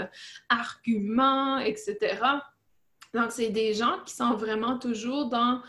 argument, 0.49 1.57
etc. 1.57 2.17
Donc, 3.13 3.31
c'est 3.31 3.49
des 3.49 3.73
gens 3.73 3.97
qui 4.05 4.13
sont 4.13 4.35
vraiment 4.35 4.77
toujours 4.77 5.29
dans, 5.29 5.61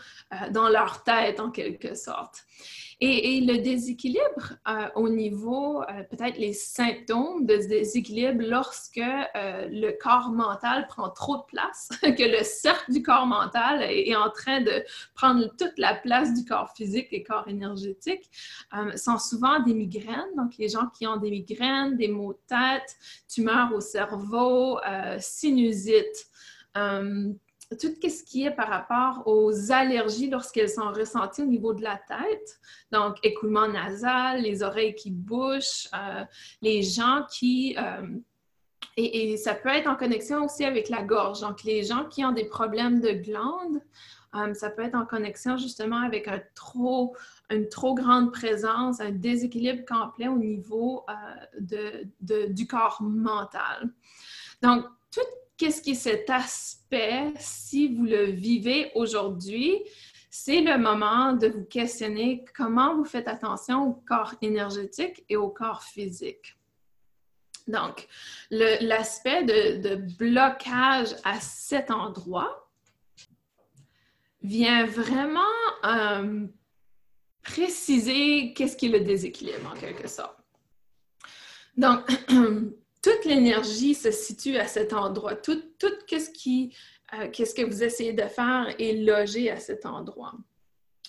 dans 0.51 0.69
leur 0.69 1.03
tête 1.03 1.39
en 1.39 1.49
quelque 1.49 1.95
sorte. 1.95 2.45
Et, 3.03 3.41
le 3.41 3.57
déséquilibre 3.57 4.53
euh, 4.67 4.87
au 4.93 5.09
niveau, 5.09 5.81
euh, 5.81 6.03
peut-être 6.11 6.37
les 6.37 6.53
symptômes 6.53 7.47
de 7.47 7.59
ce 7.59 7.67
déséquilibre 7.67 8.43
lorsque 8.47 8.99
euh, 8.99 9.67
le 9.71 9.97
corps 9.99 10.29
mental 10.29 10.85
prend 10.85 11.09
trop 11.09 11.37
de 11.37 11.43
place, 11.47 11.89
que 12.03 12.37
le 12.37 12.43
cercle 12.43 12.91
du 12.91 13.01
corps 13.01 13.25
mental 13.25 13.81
est, 13.81 14.15
en 14.15 14.29
train 14.29 14.61
de 14.61 14.83
prendre 15.15 15.47
toute 15.57 15.73
la 15.79 15.95
place 15.95 16.35
du 16.35 16.45
corps 16.45 16.75
physique 16.75 17.07
et 17.11 17.23
corps 17.23 17.47
énergétique, 17.47 18.29
sont 18.95 19.17
souvent 19.17 19.59
des 19.61 19.73
migraines. 19.73 20.35
Donc, 20.37 20.57
les 20.59 20.69
gens 20.69 20.87
qui 20.95 21.07
ont 21.07 21.17
des 21.17 21.31
migraines, 21.31 21.97
des 21.97 22.07
maux 22.07 22.33
de 22.33 22.39
tête, 22.47 22.95
tumeurs 23.27 23.73
au 23.73 23.81
cerveau, 23.81 24.79
sinusite 25.19 26.27
tout 27.79 28.09
ce 28.09 28.23
qui 28.23 28.45
est 28.45 28.51
par 28.51 28.67
rapport 28.67 29.23
aux 29.25 29.71
allergies 29.71 30.29
lorsqu'elles 30.29 30.69
sont 30.69 30.91
ressenties 30.91 31.41
au 31.41 31.45
niveau 31.45 31.73
de 31.73 31.81
la 31.81 31.95
tête, 31.95 32.59
donc 32.91 33.17
écoulement 33.23 33.67
nasal, 33.67 34.41
les 34.41 34.61
oreilles 34.63 34.95
qui 34.95 35.11
bouchent, 35.11 35.87
euh, 35.93 36.23
les 36.61 36.81
gens 36.81 37.25
qui... 37.29 37.75
Euh, 37.77 38.07
et, 38.97 39.37
ça 39.37 39.55
peut 39.55 39.69
être 39.69 39.87
en 39.87 39.95
connexion 39.95 40.43
aussi 40.43 40.65
avec 40.65 40.89
la 40.89 41.01
gorge. 41.01 41.39
Donc, 41.39 41.63
les 41.63 41.81
gens 41.83 42.05
qui 42.05 42.25
ont 42.25 42.33
des 42.33 42.43
problèmes 42.43 42.99
de 42.99 43.11
glandes, 43.11 43.81
euh, 44.35 44.53
ça 44.53 44.69
peut 44.69 44.81
être 44.81 44.95
en 44.95 45.05
connexion 45.05 45.55
justement 45.55 46.01
avec 46.01 46.27
un 46.27 46.41
trop, 46.55 47.15
une 47.49 47.69
trop 47.69 47.95
grande 47.95 48.33
présence, 48.33 48.99
un 48.99 49.11
déséquilibre 49.11 49.85
complet 49.85 50.27
au 50.27 50.37
niveau 50.37 51.05
de, 51.57 52.51
du 52.51 52.67
corps 52.67 53.01
mental. 53.01 53.89
Donc, 54.61 54.83
tout 55.09 55.21
qu'est-ce 55.61 55.83
qui 55.83 55.91
est 55.91 55.93
cet 55.93 56.27
aspect, 56.31 57.33
si 57.37 57.93
vous 57.93 58.05
le 58.05 58.31
vivez 58.31 58.91
aujourd'hui, 58.95 59.83
c'est 60.31 60.61
le 60.61 60.79
moment 60.79 61.33
de 61.33 61.49
vous 61.49 61.65
questionner 61.65 62.43
comment 62.55 62.95
vous 62.95 63.05
faites 63.05 63.27
attention 63.27 63.83
au 63.83 63.93
corps 63.93 64.33
énergétique 64.41 65.23
et 65.29 65.35
au 65.35 65.49
corps 65.49 65.83
physique. 65.83 66.57
Donc, 67.67 68.07
l'aspect 68.49 69.43
de, 69.43 69.97
blocage 70.17 71.09
à 71.23 71.39
cet 71.39 71.91
endroit 71.91 72.67
vient 74.41 74.87
vraiment 74.87 75.41
euh, 75.85 76.47
préciser 77.43 78.53
qu'est-ce 78.53 78.75
qui 78.75 78.87
est 78.87 78.97
le 78.97 79.01
déséquilibre 79.01 79.71
en 79.71 79.79
quelque 79.79 80.07
sorte. 80.07 80.39
Donc, 81.77 82.09
toute 83.01 83.25
l'énergie 83.25 83.95
se 83.95 84.11
situe 84.11 84.57
à 84.57 84.67
cet 84.67 84.93
endroit. 84.93 85.35
Tout, 85.35 85.61
ce, 85.79 86.29
qui, 86.29 86.75
euh, 87.13 87.29
qu'est-ce 87.31 87.55
que 87.55 87.63
vous 87.63 87.83
essayez 87.83 88.13
de 88.13 88.23
faire 88.23 88.73
est 88.79 88.93
logé 88.93 89.49
à 89.49 89.59
cet 89.59 89.85
endroit. 89.85 90.33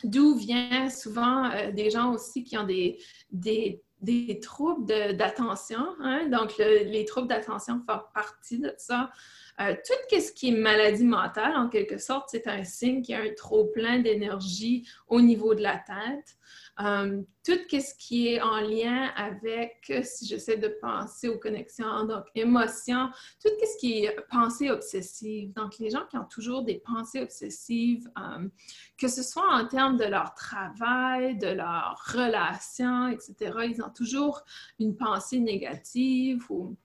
D'où 0.05 0.35
vient 0.35 0.91
souvent 0.91 1.51
euh, 1.51 1.71
des 1.71 1.91
gens 1.91 2.13
aussi 2.13 2.45
qui 2.45 2.57
ont 2.57 2.65
des, 2.65 2.99
des, 3.31 3.83
des 4.01 4.41
troubles 4.41 4.87
d'attention. 5.17 5.87
Hein? 6.01 6.29
Donc, 6.29 6.57
les 6.59 7.05
troubles 7.05 7.29
d'attention 7.29 7.83
font 7.87 8.01
partie 8.15 8.59
de 8.59 8.73
ça. 8.79 9.11
Euh, 9.61 9.75
tout 9.75 10.19
ce 10.19 10.33
qui 10.33 10.49
est 10.49 10.57
maladie 10.57 11.05
mentale, 11.05 11.55
en 11.57 11.69
quelque 11.69 11.99
sorte, 11.99 12.29
c'est 12.31 12.47
un 12.47 12.65
signe 12.65 13.03
qu'il 13.03 13.15
y 13.15 13.19
a 13.19 13.23
un 13.23 13.35
trop 13.35 13.67
plein 13.67 13.99
d'énergie 13.99 14.89
au 15.09 15.21
niveau 15.21 15.55
de 15.55 15.63
la 15.63 15.77
tête. 15.77 16.37
Euh, 16.81 17.21
tout 17.45 17.59
ce 17.71 17.95
qui 17.99 18.29
est 18.29 18.41
en 18.41 18.61
lien 18.61 19.11
avec, 19.17 19.93
si 20.05 20.27
j'essaie 20.27 20.57
de 20.57 20.69
penser 20.81 21.29
aux 21.29 21.39
connexions, 21.39 22.05
donc 22.07 22.25
émotions, 22.35 23.11
tout 23.43 23.51
ce 23.61 23.79
qui 23.79 24.05
est 24.05 24.17
pensée 24.31 24.71
obsessive. 24.71 25.53
Donc, 25.53 25.79
les 25.79 25.91
gens 25.91 26.07
qui 26.11 26.17
ont 26.17 26.25
toujours 26.25 26.63
des 26.63 26.79
pensées 26.79 27.21
obsessives, 27.21 28.09
euh, 28.19 28.49
que 28.97 29.09
ce 29.09 29.23
soit 29.23 29.53
en 29.53 29.67
termes 29.67 29.99
de 29.99 30.05
leur 30.05 30.35
travail, 30.35 31.37
de 31.37 31.49
leur 31.49 32.03
relation, 32.07 33.09
etc., 33.09 33.35
ils 33.69 33.83
ont 33.83 33.91
toujours 33.91 34.43
une 34.79 34.97
pensée 34.97 35.41
négative 35.41 36.45
ou 36.49 36.77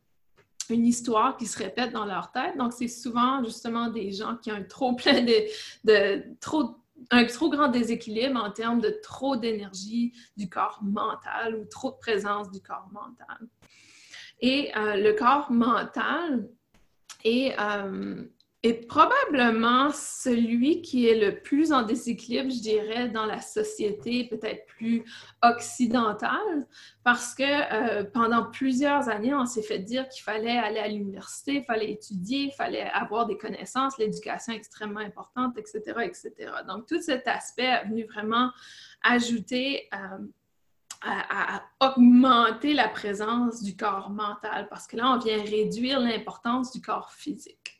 une 0.75 0.85
histoire 0.85 1.37
qui 1.37 1.45
se 1.45 1.57
répète 1.57 1.91
dans 1.91 2.05
leur 2.05 2.31
tête. 2.31 2.57
Donc, 2.57 2.73
c'est 2.73 2.87
souvent 2.87 3.43
justement 3.43 3.89
des 3.89 4.11
gens 4.11 4.35
qui 4.37 4.51
ont 4.51 4.55
un 4.55 4.63
trop 4.63 4.93
plein 4.95 5.23
de, 5.23 6.39
trop 6.39 6.77
un 7.11 7.25
trop 7.25 7.49
grand 7.49 7.67
déséquilibre 7.67 8.41
en 8.43 8.51
termes 8.51 8.81
de 8.81 8.89
trop 9.03 9.37
d'énergie 9.37 10.13
du 10.35 10.49
corps 10.49 10.79
mental 10.81 11.55
ou 11.55 11.65
trop 11.65 11.91
de 11.91 11.97
présence 11.97 12.49
du 12.49 12.59
corps 12.59 12.89
mental. 12.91 13.47
Et 14.39 14.71
euh, 14.75 14.95
le 14.95 15.13
corps 15.13 15.51
mental 15.51 16.49
est, 17.23 17.55
euh, 17.59 18.23
est 18.67 18.87
probablement 18.87 19.89
celui 19.91 20.81
qui 20.81 21.07
est 21.07 21.17
le 21.17 21.41
plus 21.41 21.71
en 21.71 21.83
déséquilibre, 21.83 22.49
je 22.49 22.61
dirais, 22.61 23.09
dans 23.09 23.25
la 23.25 23.41
société 23.41 24.27
peut-être 24.27 24.65
plus 24.65 25.03
occidentale, 25.41 26.67
parce 27.03 27.33
que 27.33 27.43
euh, 27.43 28.03
pendant 28.03 28.45
plusieurs 28.51 29.09
années, 29.09 29.33
on 29.33 29.45
s'est 29.45 29.61
fait 29.61 29.79
dire 29.79 30.07
qu'il 30.09 30.23
fallait 30.23 30.57
aller 30.57 30.79
à 30.79 30.87
l'université, 30.87 31.55
il 31.55 31.63
fallait 31.63 31.91
étudier, 31.91 32.45
il 32.45 32.51
fallait 32.51 32.89
avoir 32.91 33.25
des 33.25 33.37
connaissances, 33.37 33.97
l'éducation 33.97 34.53
est 34.53 34.57
extrêmement 34.57 34.99
importante, 34.99 35.57
etc., 35.57 35.81
etc. 36.03 36.51
Donc, 36.67 36.87
tout 36.87 37.01
cet 37.01 37.27
aspect 37.27 37.63
est 37.63 37.85
venu 37.85 38.05
vraiment 38.05 38.51
ajouter... 39.03 39.87
Euh, 39.93 40.25
à, 41.03 41.61
augmenter 41.79 42.73
la 42.73 42.89
présence 42.89 43.61
du 43.61 43.77
corps 43.77 44.09
mental 44.09 44.67
parce 44.67 44.87
que 44.87 44.97
là, 44.97 45.11
on 45.11 45.19
vient 45.19 45.41
réduire 45.43 45.99
l'importance 45.99 46.71
du 46.71 46.81
corps 46.81 47.11
physique. 47.11 47.76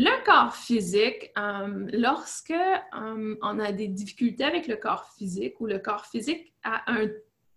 Le 0.00 0.24
corps 0.24 0.54
physique, 0.54 1.32
euh, 1.36 1.88
lorsque 1.92 2.52
euh, 2.52 3.34
on 3.42 3.58
a 3.58 3.72
des 3.72 3.88
difficultés 3.88 4.44
avec 4.44 4.68
le 4.68 4.76
corps 4.76 5.12
physique 5.18 5.60
ou 5.60 5.66
le 5.66 5.80
corps 5.80 6.06
physique 6.06 6.54
a 6.62 6.84
un 6.86 7.08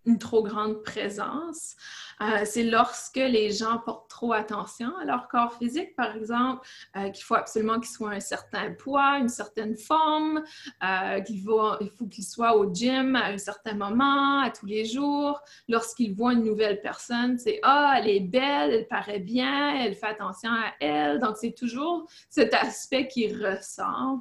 une 0.06 0.18
trop 0.18 0.42
grande 0.42 0.82
présence. 0.82 1.76
Euh, 2.20 2.44
c'est 2.44 2.64
lorsque 2.64 3.16
les 3.16 3.50
gens 3.50 3.78
portent 3.78 4.08
trop 4.10 4.32
attention 4.32 4.96
à 4.98 5.04
leur 5.04 5.28
corps 5.28 5.54
physique, 5.54 5.96
par 5.96 6.14
exemple, 6.16 6.66
euh, 6.96 7.10
qu'il 7.10 7.24
faut 7.24 7.34
absolument 7.34 7.80
qu'ils 7.80 7.90
soient 7.90 8.10
un 8.10 8.20
certain 8.20 8.72
poids, 8.72 9.18
une 9.18 9.28
certaine 9.28 9.76
forme, 9.76 10.42
euh, 10.84 11.20
qu'il 11.20 11.42
faut, 11.42 11.72
faut 11.98 12.06
qu'ils 12.06 12.24
soient 12.24 12.56
au 12.56 12.72
gym 12.72 13.16
à 13.16 13.26
un 13.26 13.38
certain 13.38 13.74
moment, 13.74 14.40
à 14.40 14.50
tous 14.50 14.66
les 14.66 14.84
jours. 14.84 15.40
Lorsqu'ils 15.68 16.14
voient 16.14 16.34
une 16.34 16.44
nouvelle 16.44 16.80
personne, 16.80 17.38
c'est 17.38 17.58
Ah, 17.62 17.94
elle 17.98 18.08
est 18.08 18.20
belle, 18.20 18.72
elle 18.72 18.88
paraît 18.88 19.20
bien, 19.20 19.74
elle 19.76 19.94
fait 19.94 20.06
attention 20.06 20.50
à 20.50 20.72
elle. 20.80 21.18
Donc, 21.18 21.36
c'est 21.36 21.54
toujours 21.54 22.08
cet 22.28 22.54
aspect 22.54 23.08
qui 23.08 23.32
ressort. 23.32 24.20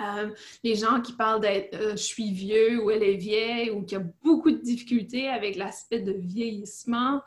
Euh, 0.00 0.30
les 0.64 0.74
gens 0.74 1.00
qui 1.00 1.12
parlent 1.12 1.40
d'être 1.40 1.74
euh, 1.74 1.90
je 1.92 2.02
suis 2.02 2.32
vieux 2.32 2.82
ou 2.82 2.90
elle 2.90 3.04
est 3.04 3.16
vieille 3.16 3.70
ou 3.70 3.82
qui 3.84 3.94
a 3.94 4.02
beaucoup 4.24 4.50
de 4.50 4.58
difficultés 4.58 5.28
avec 5.28 5.54
l'aspect 5.54 6.00
de 6.00 6.12
vieillissement. 6.12 7.22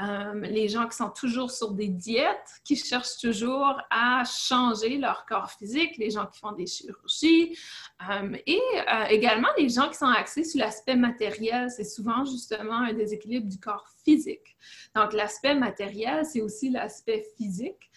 Euh, 0.00 0.40
les 0.40 0.68
gens 0.68 0.88
qui 0.88 0.96
sont 0.96 1.10
toujours 1.10 1.50
sur 1.50 1.72
des 1.72 1.88
diètes, 1.88 2.60
qui 2.64 2.76
cherchent 2.76 3.18
toujours 3.20 3.80
à 3.90 4.24
changer 4.24 4.96
leur 4.98 5.26
corps 5.26 5.50
physique, 5.50 5.96
les 5.98 6.10
gens 6.10 6.26
qui 6.26 6.38
font 6.38 6.52
des 6.52 6.66
chirurgies 6.66 7.58
et 8.46 8.60
également 9.08 9.48
les 9.56 9.70
gens 9.70 9.88
qui 9.88 9.96
sont 9.96 10.06
axés 10.06 10.44
sur 10.44 10.60
l'aspect 10.60 10.96
matériel. 10.96 11.70
C'est 11.70 11.84
souvent 11.84 12.26
justement 12.26 12.80
un 12.80 12.92
déséquilibre 12.92 13.48
du 13.48 13.58
corps 13.58 13.88
physique. 14.04 14.56
Donc 14.94 15.14
l'aspect 15.14 15.54
matériel, 15.54 16.26
c'est 16.26 16.42
aussi 16.42 16.68
l'aspect 16.68 17.24
physique. 17.38 17.90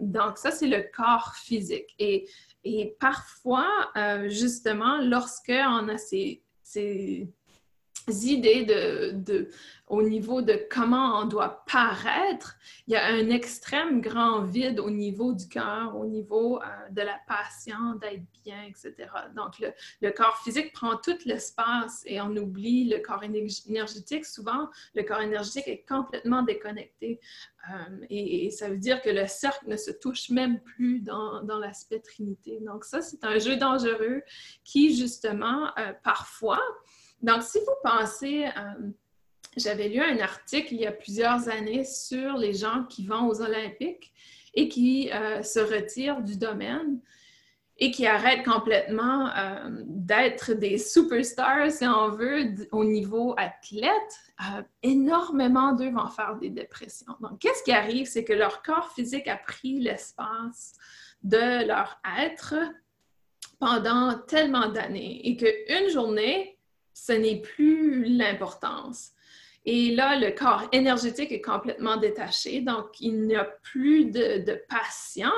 donc 0.00 0.38
ça, 0.38 0.52
c'est 0.52 0.68
le 0.68 0.84
corps 0.94 1.34
physique. 1.34 1.92
Et 1.98 2.28
et 2.66 2.96
parfois, 2.98 3.68
euh, 3.96 4.28
justement, 4.28 4.98
lorsqu'on 4.98 5.88
a 5.88 5.98
ces, 5.98 6.42
ces 6.62 7.28
idées 8.08 8.64
de, 8.64 9.48
au 9.88 10.02
niveau 10.02 10.42
de 10.42 10.66
comment 10.70 11.20
on 11.20 11.26
doit 11.26 11.64
paraître, 11.66 12.56
il 12.86 12.94
y 12.94 12.96
a 12.96 13.06
un 13.06 13.30
extrême 13.30 14.00
grand 14.00 14.42
vide 14.42 14.80
au 14.80 14.90
niveau 14.90 15.32
du 15.32 15.48
cœur, 15.48 15.96
au 15.96 16.06
niveau 16.06 16.60
euh, 16.60 16.66
de 16.90 17.02
la 17.02 17.18
patience, 17.26 17.98
d'être 18.00 18.24
bien, 18.44 18.62
etc. 18.64 18.94
Donc, 19.36 19.58
le, 19.58 19.72
le, 20.00 20.10
corps 20.10 20.38
physique 20.42 20.72
prend 20.72 20.96
tout 20.96 21.18
l'espace 21.24 22.02
et 22.06 22.20
on 22.20 22.34
oublie 22.36 22.88
le 22.88 22.98
corps 22.98 23.22
énergétique. 23.22 24.24
Souvent, 24.24 24.68
le 24.94 25.02
corps 25.02 25.20
énergétique 25.22 25.68
est 25.68 25.84
complètement 25.88 26.42
déconnecté. 26.42 27.20
Euh, 27.70 28.06
et, 28.10 28.50
ça 28.50 28.68
veut 28.68 28.78
dire 28.78 29.02
que 29.02 29.10
le 29.10 29.26
cercle 29.26 29.68
ne 29.68 29.76
se 29.76 29.90
touche 29.90 30.30
même 30.30 30.60
plus 30.60 31.00
dans, 31.00 31.42
dans 31.42 31.58
l'aspect 31.58 32.00
trinité. 32.00 32.58
Donc, 32.60 32.84
ça, 32.84 33.02
c'est 33.02 33.24
un 33.24 33.38
jeu 33.38 33.56
dangereux 33.56 34.22
qui, 34.64 34.96
justement, 34.96 35.68
euh, 35.78 35.92
parfois, 36.04 36.62
donc, 37.26 37.42
si 37.42 37.58
vous 37.58 37.74
pensez, 37.82 38.46
euh, 38.46 38.90
j'avais 39.56 39.88
lu 39.88 40.00
un 40.00 40.18
article 40.20 40.74
il 40.74 40.80
y 40.80 40.86
a 40.86 40.92
plusieurs 40.92 41.48
années 41.48 41.84
sur 41.84 42.36
les 42.36 42.54
gens 42.54 42.84
qui 42.84 43.04
vont 43.04 43.26
aux 43.26 43.42
Olympiques 43.42 44.12
et 44.54 44.68
qui 44.68 45.10
euh, 45.12 45.42
se 45.42 45.58
retirent 45.58 46.22
du 46.22 46.36
domaine 46.36 47.00
et 47.78 47.90
qui 47.90 48.06
arrêtent 48.06 48.46
complètement 48.46 49.28
euh, 49.36 49.82
d'être 49.86 50.52
des 50.52 50.78
superstars, 50.78 51.70
si 51.72 51.84
on 51.84 52.10
veut, 52.10 52.54
au 52.70 52.84
niveau 52.84 53.34
athlète, 53.36 53.92
énormément 54.84 55.72
d'eux 55.72 55.90
vont 55.90 56.08
faire 56.08 56.36
des 56.36 56.48
dépressions. 56.48 57.12
Donc, 57.20 57.40
qu'est-ce 57.40 57.64
qui 57.64 57.72
arrive? 57.72 58.06
C'est 58.06 58.24
que 58.24 58.32
leur 58.32 58.62
corps 58.62 58.92
physique 58.92 59.26
a 59.26 59.36
pris 59.36 59.80
l'espace 59.80 60.74
de 61.22 61.66
leur 61.66 62.00
être 62.20 62.54
pendant 63.58 64.16
tellement 64.26 64.68
d'années 64.68 65.26
et 65.28 65.36
qu'une 65.36 65.90
journée, 65.90 66.55
ce 66.96 67.12
n'est 67.12 67.40
plus 67.42 68.04
l'importance. 68.04 69.10
Et 69.66 69.94
là, 69.94 70.18
le 70.18 70.30
corps 70.30 70.66
énergétique 70.72 71.30
est 71.30 71.42
complètement 71.42 71.98
détaché, 71.98 72.62
donc 72.62 73.00
il 73.00 73.26
n'y 73.26 73.36
a 73.36 73.44
plus 73.44 74.06
de, 74.06 74.38
de 74.38 74.62
patient. 74.68 75.32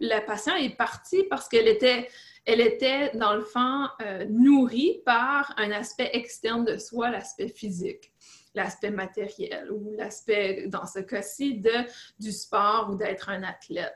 la 0.00 0.20
patient 0.20 0.56
est 0.56 0.76
partie 0.76 1.22
parce 1.24 1.48
qu'elle 1.48 1.68
était, 1.68 2.08
elle 2.44 2.60
était, 2.60 3.12
dans 3.14 3.34
le 3.34 3.44
fond, 3.44 3.86
euh, 4.02 4.24
nourrie 4.28 5.00
par 5.04 5.54
un 5.56 5.70
aspect 5.70 6.10
externe 6.14 6.64
de 6.64 6.78
soi, 6.78 7.10
l'aspect 7.10 7.48
physique, 7.48 8.12
l'aspect 8.54 8.90
matériel 8.90 9.70
ou 9.70 9.92
l'aspect, 9.96 10.66
dans 10.66 10.86
ce 10.86 10.98
cas-ci, 10.98 11.62
du 12.18 12.32
sport 12.32 12.90
ou 12.90 12.96
d'être 12.96 13.28
un 13.28 13.44
athlète. 13.44 13.94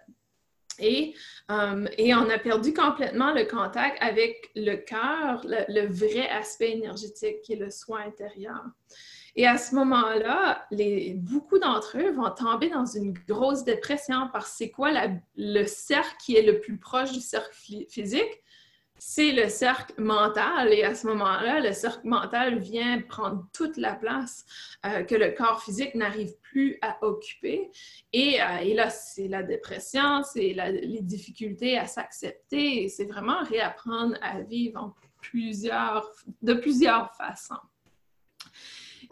Euh, 0.82 1.86
et, 1.98 2.14
on 2.14 2.28
a 2.28 2.38
perdu 2.38 2.72
complètement 2.72 3.32
le 3.32 3.44
contact 3.44 3.96
avec 4.00 4.50
le 4.56 4.76
cœur, 4.76 5.42
le, 5.44 5.86
vrai 5.86 6.28
aspect 6.28 6.72
énergétique 6.72 7.42
qui 7.42 7.54
est 7.54 7.56
le 7.56 7.70
soin 7.70 8.00
intérieur. 8.06 8.62
Et 9.34 9.46
à 9.46 9.56
ce 9.56 9.74
moment-là, 9.76 10.66
beaucoup 11.16 11.58
d'entre 11.58 11.98
eux 11.98 12.10
vont 12.10 12.30
tomber 12.30 12.68
dans 12.68 12.84
une 12.84 13.14
grosse 13.26 13.64
dépression 13.64 14.28
parce 14.32 14.50
que 14.50 14.56
c'est 14.56 14.70
quoi 14.70 14.90
le 15.36 15.64
cercle 15.64 16.16
qui 16.22 16.36
est 16.36 16.42
le 16.42 16.60
plus 16.60 16.76
proche 16.76 17.12
du 17.12 17.20
cercle 17.20 17.56
physique? 17.88 18.41
C'est 19.04 19.32
le 19.32 19.48
cercle 19.48 20.00
mental. 20.00 20.72
Et 20.72 20.84
à 20.84 20.94
ce 20.94 21.08
moment-là, 21.08 21.60
le 21.60 21.72
cercle 21.72 22.06
mental 22.06 22.58
vient 22.58 23.00
prendre 23.02 23.44
toute 23.52 23.76
la 23.76 23.94
place 23.94 24.46
euh, 24.86 25.02
que 25.02 25.16
le 25.16 25.32
corps 25.32 25.62
physique 25.62 25.96
n'arrive 25.96 26.32
plus 26.40 26.78
à 26.82 26.96
occuper. 27.04 27.70
Et, 28.12 28.40
euh, 28.40 28.74
là, 28.74 28.90
c'est 28.90 29.26
la 29.26 29.42
dépression, 29.42 30.22
c'est 30.22 30.54
les 30.54 31.02
difficultés 31.02 31.76
à 31.76 31.86
s'accepter. 31.86 32.88
C'est 32.88 33.06
vraiment 33.06 33.42
réapprendre 33.42 34.16
à 34.22 34.40
vivre 34.40 34.94
de 36.40 36.54
plusieurs 36.54 37.14
façons. 37.16 37.54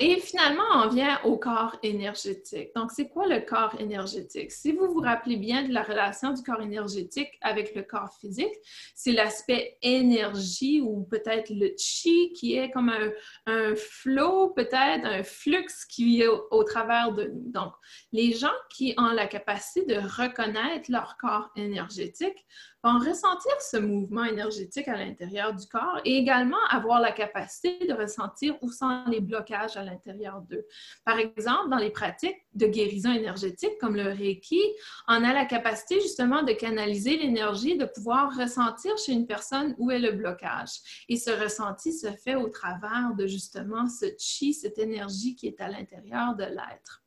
Et 0.02 0.18
finalement, 0.18 0.64
on 0.76 0.88
vient 0.88 1.20
au 1.24 1.36
corps 1.36 1.76
énergétique. 1.82 2.70
Donc, 2.74 2.90
c'est 2.90 3.10
quoi 3.10 3.26
le 3.26 3.40
corps 3.40 3.78
énergétique? 3.78 4.50
Si 4.50 4.72
vous 4.72 4.90
vous 4.90 5.00
rappelez 5.00 5.36
bien 5.36 5.62
de 5.68 5.74
la 5.74 5.82
relation 5.82 6.32
du 6.32 6.42
corps 6.42 6.62
énergétique 6.62 7.28
avec 7.42 7.74
le 7.74 7.82
corps 7.82 8.08
physique, 8.18 8.54
c'est 8.94 9.12
l'aspect 9.12 9.76
énergie 9.82 10.80
ou 10.80 11.02
peut-être 11.02 11.50
le 11.50 11.74
chi 11.76 12.32
qui 12.32 12.56
est 12.56 12.70
comme 12.70 12.88
un, 12.88 13.10
un 13.44 13.74
flot, 13.76 14.54
peut-être 14.56 15.04
un 15.04 15.22
flux 15.22 15.66
qui 15.90 16.22
est 16.22 16.28
au, 16.28 16.64
travers 16.64 17.12
de 17.12 17.24
nous. 17.24 17.52
Donc, 17.52 17.74
les 18.12 18.32
gens 18.32 18.48
qui 18.70 18.94
ont 18.96 19.10
la 19.10 19.26
capacité 19.26 19.84
de 19.84 19.96
reconnaître 19.96 20.90
leur 20.90 21.18
corps 21.18 21.50
énergétique 21.56 22.46
vont 22.82 22.98
ressentir 22.98 23.52
ce 23.60 23.76
mouvement 23.76 24.24
énergétique 24.24 24.88
à 24.88 24.96
l'intérieur 24.96 25.54
du 25.54 25.66
corps 25.66 26.00
et 26.04 26.16
également 26.16 26.58
avoir 26.70 27.00
la 27.00 27.12
capacité 27.12 27.86
de 27.86 27.92
ressentir 27.92 28.56
où 28.62 28.70
sont 28.70 29.04
les 29.06 29.20
blocages 29.20 29.76
à 29.76 29.82
l'intérieur 29.82 30.40
d'eux. 30.42 30.66
Par 31.04 31.18
exemple, 31.18 31.68
dans 31.68 31.76
les 31.76 31.90
pratiques 31.90 32.38
de 32.54 32.66
guérison 32.66 33.12
énergétique 33.12 33.78
comme 33.80 33.96
le 33.96 34.08
Reiki, 34.08 34.62
on 35.08 35.22
a 35.24 35.32
la 35.32 35.44
capacité 35.44 36.00
justement 36.00 36.42
de 36.42 36.52
canaliser 36.52 37.16
l'énergie, 37.18 37.76
de 37.76 37.84
pouvoir 37.84 38.34
ressentir 38.36 38.96
chez 38.98 39.12
une 39.12 39.26
personne 39.26 39.74
où 39.78 39.90
est 39.90 39.98
le 39.98 40.12
blocage. 40.12 41.04
Et 41.08 41.16
ce 41.16 41.30
ressenti 41.30 41.92
se 41.92 42.10
fait 42.12 42.34
au 42.34 42.48
travers 42.48 43.14
de 43.16 43.26
justement 43.26 43.88
ce 43.88 44.06
chi, 44.18 44.54
cette 44.54 44.78
énergie 44.78 45.36
qui 45.36 45.46
est 45.48 45.60
à 45.60 45.68
l'intérieur 45.68 46.34
de 46.34 46.44
l'être. 46.44 47.02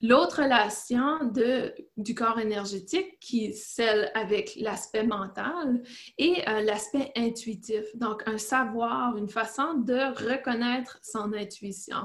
L'autre 0.00 0.42
relation 0.42 1.24
de, 1.24 1.74
du 1.96 2.14
corps 2.14 2.38
énergétique, 2.38 3.18
qui 3.20 3.46
est 3.46 3.52
celle 3.52 4.12
avec 4.14 4.54
l'aspect 4.60 5.02
mental, 5.02 5.82
et 6.18 6.48
euh, 6.48 6.60
l'aspect 6.60 7.10
intuitif, 7.16 7.84
donc 7.96 8.22
un 8.26 8.38
savoir, 8.38 9.16
une 9.16 9.28
façon 9.28 9.74
de 9.74 9.98
reconnaître 10.30 11.00
son 11.02 11.32
intuition. 11.32 11.96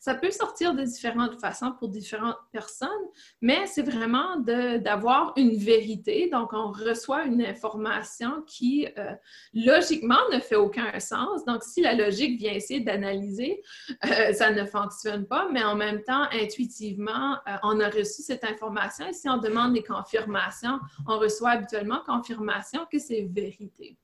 Ça 0.00 0.14
peut 0.14 0.30
sortir 0.30 0.74
de 0.74 0.82
différentes 0.82 1.38
façons 1.40 1.72
pour 1.78 1.90
différentes 1.90 2.38
personnes, 2.52 2.88
mais 3.42 3.66
c'est 3.66 3.82
vraiment 3.82 4.36
d'avoir 4.38 5.34
une 5.36 5.56
vérité. 5.56 6.30
Donc, 6.30 6.54
on 6.54 6.70
reçoit 6.70 7.24
une 7.24 7.42
information 7.42 8.42
qui, 8.46 8.88
euh, 8.96 9.12
logiquement, 9.52 10.20
ne 10.32 10.38
fait 10.38 10.56
aucun 10.56 10.98
sens. 11.00 11.44
Donc, 11.44 11.62
si 11.64 11.82
la 11.82 11.94
logique 11.94 12.38
vient 12.38 12.52
essayer 12.52 12.80
d'analyser, 12.80 13.62
euh, 14.06 14.32
ça 14.32 14.50
ne 14.50 14.64
fonctionne 14.64 15.26
pas, 15.26 15.48
mais 15.52 15.62
en 15.62 15.76
même 15.76 16.02
temps, 16.02 16.26
intuitivement, 16.32 17.36
euh, 17.48 17.56
on 17.62 17.80
a 17.80 17.88
reçu 17.88 18.22
cette 18.22 18.44
information 18.44 19.06
et 19.06 19.12
si 19.12 19.28
on 19.28 19.38
demande 19.38 19.74
des 19.74 19.82
confirmations, 19.82 20.78
on 21.06 21.18
reçoit 21.18 21.50
habituellement 21.50 22.00
confirmation 22.06 22.86
que 22.90 22.98
c'est 22.98 23.22
vérité. 23.30 23.96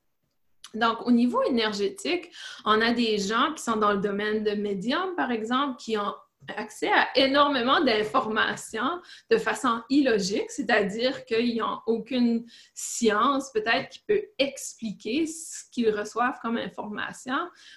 Donc, 0.75 1.07
au 1.07 1.11
niveau 1.11 1.43
énergétique, 1.43 2.31
on 2.65 2.81
a 2.81 2.93
des 2.93 3.19
gens 3.19 3.53
qui 3.55 3.63
sont 3.63 3.77
dans 3.77 3.93
le 3.93 3.99
domaine 3.99 4.45
de 4.45 4.51
médium, 4.51 5.15
par 5.17 5.31
exemple, 5.31 5.77
qui 5.79 5.97
ont 5.97 6.15
accès 6.57 6.89
à 6.89 7.09
énormément 7.17 7.81
d'informations 7.83 9.01
de 9.31 9.37
façon 9.37 9.83
illogique, 9.91 10.51
c'est-à-dire 10.51 11.25
qu'ils 11.25 11.59
n'ont 11.59 11.81
aucune 11.87 12.47
science 12.75 13.51
peut-être 13.53 13.91
qui 13.91 14.01
peut 14.07 14.23
expliquer 14.39 15.27
ce 15.27 15.65
qu'ils 15.71 15.91
reçoivent 15.91 16.39
comme 16.41 16.57
information, 16.57 17.37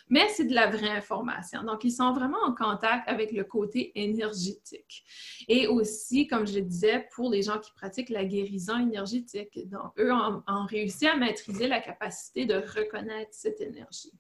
mais 0.09 0.27
c'est 0.29 0.45
de 0.45 0.55
la 0.55 0.67
vraie 0.67 0.89
information. 0.89 1.63
Donc, 1.63 1.83
ils 1.83 1.91
sont 1.91 2.13
vraiment 2.13 2.41
en 2.45 2.53
contact 2.53 3.07
avec 3.07 3.31
le 3.31 3.43
côté 3.43 3.91
énergétique. 3.95 5.03
Et 5.47 5.67
aussi, 5.67 6.27
comme 6.27 6.47
je 6.47 6.55
le 6.55 6.61
disais, 6.61 7.07
pour 7.13 7.29
les 7.29 7.41
gens 7.41 7.59
qui 7.59 7.71
pratiquent 7.73 8.09
la 8.09 8.25
guérison 8.25 8.79
énergétique, 8.79 9.69
donc 9.69 9.91
eux 9.99 10.11
ont, 10.11 10.43
ont 10.47 10.65
réussi 10.65 11.07
à 11.07 11.15
maîtriser 11.15 11.67
la 11.67 11.81
capacité 11.81 12.45
de 12.45 12.55
reconnaître 12.55 13.31
cette 13.33 13.61
énergie. 13.61 14.11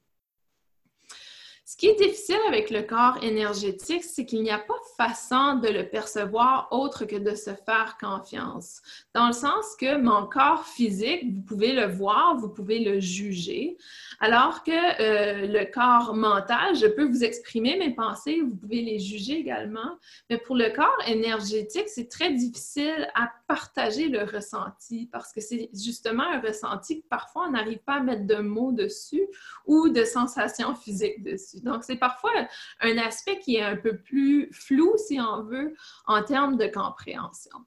Ce 1.71 1.77
qui 1.77 1.87
est 1.87 1.95
difficile 1.95 2.35
avec 2.49 2.69
le 2.69 2.81
corps 2.81 3.23
énergétique, 3.23 4.03
c'est 4.03 4.25
qu'il 4.25 4.43
n'y 4.43 4.51
a 4.51 4.57
pas 4.57 4.73
façon 4.97 5.55
de 5.55 5.69
le 5.69 5.87
percevoir 5.87 6.67
autre 6.71 7.05
que 7.05 7.15
de 7.15 7.33
se 7.33 7.51
faire 7.51 7.95
confiance. 7.97 8.81
Dans 9.15 9.27
le 9.27 9.31
sens 9.31 9.77
que 9.79 9.97
mon 9.97 10.25
corps 10.25 10.65
physique, 10.65 11.23
vous 11.33 11.41
pouvez 11.43 11.71
le 11.71 11.85
voir, 11.85 12.35
vous 12.35 12.49
pouvez 12.49 12.79
le 12.79 12.99
juger, 12.99 13.77
alors 14.19 14.63
que 14.63 14.71
euh, 14.71 15.47
le 15.47 15.63
corps 15.71 16.13
mental, 16.13 16.75
je 16.75 16.87
peux 16.87 17.05
vous 17.05 17.23
exprimer 17.23 17.77
mes 17.77 17.95
pensées, 17.95 18.41
vous 18.41 18.57
pouvez 18.57 18.81
les 18.81 18.99
juger 18.99 19.39
également. 19.39 19.97
Mais 20.29 20.39
pour 20.39 20.57
le 20.57 20.71
corps 20.71 21.01
énergétique, 21.07 21.87
c'est 21.87 22.09
très 22.09 22.33
difficile 22.33 23.09
à 23.15 23.31
partager 23.51 24.07
le 24.07 24.23
ressenti 24.23 25.09
parce 25.11 25.33
que 25.33 25.41
c'est 25.41 25.69
justement 25.73 26.23
un 26.23 26.39
ressenti 26.39 27.01
que 27.01 27.07
parfois 27.09 27.47
on 27.49 27.51
n'arrive 27.51 27.79
pas 27.79 27.95
à 27.95 27.99
mettre 27.99 28.25
de 28.25 28.35
mots 28.35 28.71
dessus 28.71 29.27
ou 29.65 29.89
de 29.89 30.05
sensations 30.05 30.73
physiques 30.73 31.21
dessus. 31.21 31.59
Donc, 31.59 31.83
c'est 31.83 31.97
parfois 31.97 32.31
un 32.79 32.97
aspect 32.97 33.39
qui 33.39 33.57
est 33.57 33.61
un 33.61 33.75
peu 33.75 33.97
plus 33.97 34.49
flou, 34.53 34.93
si 34.95 35.19
on 35.19 35.43
veut, 35.43 35.75
en 36.05 36.23
termes 36.23 36.55
de 36.55 36.67
compréhension. 36.67 37.57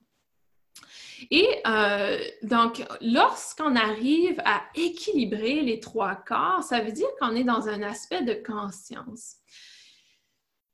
Et 1.30 1.48
euh, 1.66 2.18
donc, 2.40 2.82
lorsqu'on 3.02 3.76
arrive 3.76 4.40
à 4.46 4.62
équilibrer 4.74 5.60
les 5.60 5.80
trois 5.80 6.14
corps, 6.14 6.62
ça 6.62 6.80
veut 6.80 6.92
dire 6.92 7.08
qu'on 7.20 7.36
est 7.36 7.44
dans 7.44 7.68
un 7.68 7.82
aspect 7.82 8.22
de 8.22 8.32
conscience. 8.32 9.34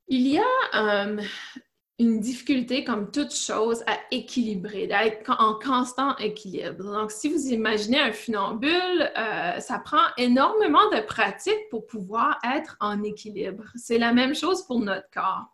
Il 0.07 0.25
y 0.25 0.39
a 0.39 1.05
euh, 1.05 1.21
une 2.01 2.19
difficulté, 2.19 2.83
comme 2.83 3.11
toute 3.11 3.33
chose, 3.33 3.83
à 3.85 3.95
équilibrer, 4.09 4.87
d'être 4.87 5.35
en 5.39 5.53
constant 5.53 6.17
équilibre. 6.17 6.83
Donc, 6.83 7.11
si 7.11 7.29
vous 7.29 7.49
imaginez 7.49 7.99
un 7.99 8.11
funambule, 8.11 9.11
euh, 9.15 9.59
ça 9.59 9.77
prend 9.77 10.01
énormément 10.17 10.89
de 10.89 10.99
pratique 11.01 11.69
pour 11.69 11.85
pouvoir 11.85 12.39
être 12.55 12.75
en 12.79 13.03
équilibre. 13.03 13.65
C'est 13.75 13.99
la 13.99 14.13
même 14.13 14.33
chose 14.33 14.63
pour 14.63 14.79
notre 14.79 15.09
corps. 15.11 15.45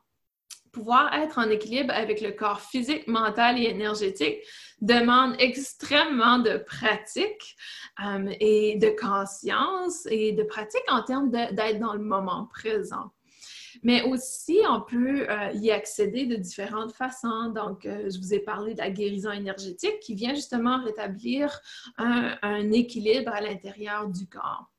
Pouvoir 0.72 1.14
être 1.16 1.38
en 1.38 1.50
équilibre 1.50 1.94
avec 1.94 2.22
le 2.22 2.32
corps 2.32 2.62
physique, 2.62 3.08
mental 3.08 3.60
et 3.60 3.66
énergétique 3.66 4.38
demande 4.80 5.36
extrêmement 5.40 6.40
de 6.40 6.58
pratique 6.58 7.58
euh, 8.06 8.32
et 8.40 8.78
de 8.78 8.90
conscience 8.90 10.06
et 10.10 10.32
de 10.32 10.44
pratique 10.44 10.86
en 10.88 11.04
termes 11.04 11.30
d'être 11.30 11.80
dans 11.80 11.94
le 11.94 12.00
moment 12.00 12.48
présent. 12.54 13.12
Mais 13.88 14.04
aussi, 14.04 14.60
on 14.70 14.82
peut 14.82 15.30
euh, 15.30 15.52
y 15.54 15.72
accéder 15.72 16.26
de 16.26 16.36
différentes 16.36 16.92
façons. 16.92 17.54
Donc, 17.56 17.86
euh, 17.86 18.10
je 18.10 18.20
vous 18.20 18.34
ai 18.34 18.40
parlé 18.40 18.74
de 18.74 18.80
la 18.80 18.90
guérison 18.90 19.32
énergétique 19.32 20.02
qui 20.02 20.14
vient 20.14 20.34
justement 20.34 20.84
rétablir 20.84 21.58
un, 21.98 22.70
équilibre 22.74 23.32
à 23.34 23.40
l'intérieur 23.40 24.10
du 24.10 24.28
corps 24.28 24.70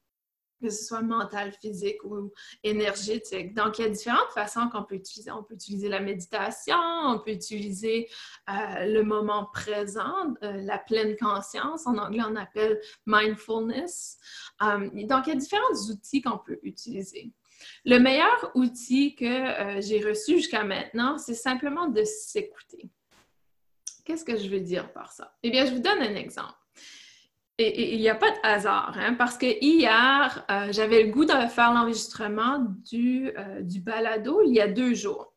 que 0.60 0.70
ce 0.70 0.86
soit 0.86 1.02
mental, 1.02 1.52
physique 1.52 2.02
ou 2.02 2.32
énergétique. 2.64 3.54
Donc, 3.54 3.78
il 3.78 3.82
y 3.82 3.84
a 3.84 3.90
différentes 3.90 4.32
façons 4.34 4.68
qu'on 4.68 4.82
peut 4.82 4.96
utiliser. 4.96 5.30
On 5.30 5.44
peut 5.44 5.54
utiliser 5.54 5.88
la 5.88 6.00
méditation, 6.00 6.74
on 7.04 7.20
peut 7.20 7.30
utiliser 7.30 8.08
euh, 8.50 8.84
le 8.86 9.04
moment 9.04 9.48
présent, 9.52 10.34
la 10.42 10.78
pleine 10.78 11.16
conscience. 11.16 11.86
En 11.86 11.96
anglais, 11.96 12.24
on 12.28 12.34
appelle 12.34 12.80
mindfulness. 13.06 14.18
donc, 14.60 15.26
il 15.28 15.28
y 15.28 15.32
a 15.32 15.36
différents 15.36 15.90
outils 15.92 16.22
qu'on 16.22 16.38
peut 16.38 16.58
utiliser. 16.64 17.32
Le 17.84 17.98
meilleur 17.98 18.50
outil 18.54 19.14
que 19.14 19.24
euh, 19.24 19.80
j'ai 19.80 20.00
reçu 20.00 20.36
jusqu'à 20.36 20.64
maintenant, 20.64 21.18
c'est 21.18 21.34
simplement 21.34 21.88
de 21.88 22.02
s'écouter. 22.04 22.90
Qu'est-ce 24.04 24.24
que 24.24 24.36
je 24.36 24.48
veux 24.48 24.60
dire 24.60 24.92
par 24.92 25.12
ça? 25.12 25.36
Eh 25.42 25.50
bien, 25.50 25.66
je 25.66 25.72
vous 25.72 25.80
donne 25.80 26.00
un 26.00 26.14
exemple. 26.14 26.54
Et 27.60 27.94
il 27.94 28.00
n'y 28.00 28.08
a 28.08 28.14
pas 28.14 28.30
de 28.30 28.36
hasard, 28.44 28.96
hein, 28.96 29.14
parce 29.14 29.36
que 29.36 29.46
hier, 29.60 30.46
euh, 30.48 30.68
j'avais 30.70 31.02
le 31.02 31.10
goût 31.10 31.24
de 31.24 31.32
faire 31.48 31.72
l'enregistrement 31.72 32.64
du, 32.88 33.32
euh, 33.36 33.62
du 33.62 33.80
balado 33.80 34.42
il 34.42 34.54
y 34.54 34.60
a 34.60 34.68
deux 34.68 34.94
jours. 34.94 35.34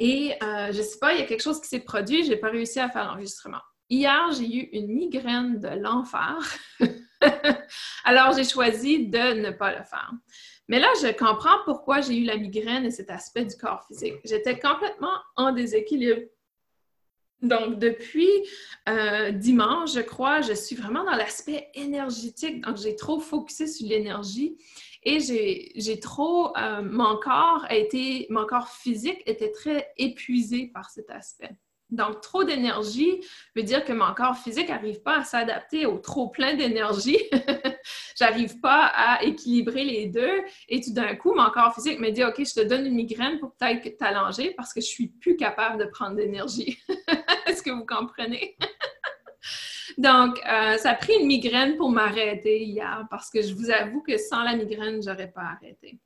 Et 0.00 0.36
je 0.40 0.78
ne 0.78 0.82
sais 0.82 1.00
pas, 1.00 1.12
il 1.14 1.18
y 1.18 1.22
a 1.22 1.26
quelque 1.26 1.42
chose 1.42 1.60
qui 1.60 1.66
s'est 1.66 1.80
produit, 1.80 2.22
je 2.22 2.30
n'ai 2.30 2.36
pas 2.36 2.50
réussi 2.50 2.78
à 2.78 2.88
faire 2.88 3.04
l'enregistrement. 3.04 3.58
Hier, 3.90 4.30
j'ai 4.30 4.46
eu 4.46 4.68
une 4.72 4.94
migraine 4.94 5.58
de 5.58 5.68
l'enfer. 5.68 6.38
Alors, 8.04 8.32
j'ai 8.36 8.44
choisi 8.44 9.06
de 9.06 9.40
ne 9.40 9.50
pas 9.50 9.72
le 9.72 9.84
faire. 9.84 10.12
Mais 10.68 10.78
là, 10.78 10.88
je 11.02 11.08
comprends 11.16 11.58
pourquoi 11.64 12.00
j'ai 12.00 12.16
eu 12.16 12.24
la 12.24 12.36
migraine 12.36 12.84
et 12.84 12.90
cet 12.90 13.10
aspect 13.10 13.44
du 13.44 13.56
corps 13.56 13.84
physique. 13.86 14.16
J'étais 14.24 14.58
complètement 14.58 15.16
en 15.36 15.52
déséquilibre. 15.52 16.28
Donc, 17.40 17.78
depuis 17.78 18.28
euh, 18.88 19.30
dimanche, 19.30 19.94
je 19.94 20.00
crois, 20.00 20.40
je 20.40 20.52
suis 20.52 20.74
vraiment 20.76 21.04
dans 21.04 21.14
l'aspect 21.14 21.68
énergétique. 21.74 22.62
Donc, 22.62 22.76
j'ai 22.76 22.96
trop 22.96 23.20
focusé 23.20 23.66
sur 23.66 23.88
l'énergie 23.88 24.58
et 25.04 25.20
j'ai 25.20 26.00
trop, 26.00 26.56
euh, 26.56 26.82
mon 26.82 27.16
corps 27.16 28.68
physique 28.68 29.22
était 29.24 29.52
très 29.52 29.88
épuisé 29.96 30.66
par 30.66 30.90
cet 30.90 31.10
aspect. 31.10 31.56
Donc, 31.90 32.20
trop 32.20 32.44
d'énergie 32.44 33.20
veut 33.56 33.62
dire 33.62 33.84
que 33.84 33.92
mon 33.92 34.12
corps 34.14 34.36
physique 34.36 34.68
n'arrive 34.68 35.00
pas 35.02 35.20
à 35.20 35.24
s'adapter 35.24 35.86
au 35.86 35.98
trop 35.98 36.28
plein 36.28 36.54
d'énergie. 36.54 37.18
J'arrive 38.18 38.60
pas 38.60 38.92
à 38.94 39.22
équilibrer 39.22 39.84
les 39.84 40.06
deux. 40.06 40.42
Et 40.68 40.80
tout 40.80 40.92
d'un 40.92 41.16
coup, 41.16 41.34
mon 41.34 41.48
corps 41.50 41.74
physique 41.74 41.98
me 41.98 42.10
dit 42.10 42.24
OK, 42.24 42.36
je 42.38 42.60
te 42.60 42.66
donne 42.66 42.86
une 42.86 42.94
migraine 42.94 43.38
pour 43.38 43.54
peut-être 43.54 43.96
t'allonger 43.96 44.52
parce 44.56 44.74
que 44.74 44.80
je 44.80 44.86
suis 44.86 45.08
plus 45.08 45.36
capable 45.36 45.78
de 45.78 45.88
prendre 45.88 46.16
d'énergie. 46.16 46.78
Est-ce 47.46 47.62
que 47.62 47.70
vous 47.70 47.86
comprenez? 47.86 48.56
Donc, 49.98 50.38
euh, 50.46 50.76
ça 50.76 50.90
a 50.90 50.94
pris 50.94 51.14
une 51.18 51.26
migraine 51.26 51.76
pour 51.76 51.90
m'arrêter 51.90 52.64
hier 52.64 53.06
parce 53.10 53.30
que 53.30 53.40
je 53.40 53.54
vous 53.54 53.70
avoue 53.70 54.02
que 54.02 54.18
sans 54.18 54.42
la 54.42 54.54
migraine, 54.54 55.02
j'aurais 55.02 55.30
pas 55.30 55.56
arrêté. 55.56 55.98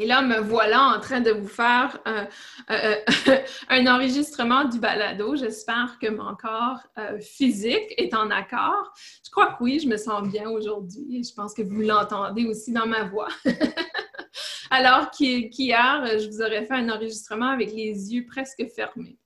Et 0.00 0.06
là, 0.06 0.22
me 0.22 0.40
voilà 0.40 0.96
en 0.96 0.98
train 0.98 1.20
de 1.20 1.30
vous 1.30 1.46
faire 1.46 1.98
euh, 2.08 2.24
un 3.68 3.86
enregistrement 3.86 4.64
du 4.64 4.78
balado. 4.78 5.36
J'espère 5.36 5.98
que 6.00 6.08
mon 6.08 6.34
corps 6.36 6.78
euh, 6.96 7.20
physique 7.20 7.92
est 7.98 8.14
en 8.14 8.30
accord. 8.30 8.94
Je 9.22 9.30
crois 9.30 9.48
que 9.48 9.62
oui, 9.62 9.78
je 9.78 9.86
me 9.86 9.98
sens 9.98 10.26
bien 10.26 10.48
aujourd'hui. 10.48 11.22
Je 11.22 11.34
pense 11.34 11.52
que 11.52 11.60
vous 11.60 11.82
l'entendez 11.82 12.46
aussi 12.46 12.72
dans 12.72 12.86
ma 12.86 13.04
voix. 13.04 13.28
Alors 14.70 15.10
qu'hier, 15.10 16.18
je 16.18 16.30
vous 16.30 16.40
aurais 16.40 16.64
fait 16.64 16.76
un 16.76 16.88
enregistrement 16.88 17.50
avec 17.50 17.70
les 17.70 18.14
yeux 18.14 18.24
presque 18.24 18.64
fermés. 18.74 19.18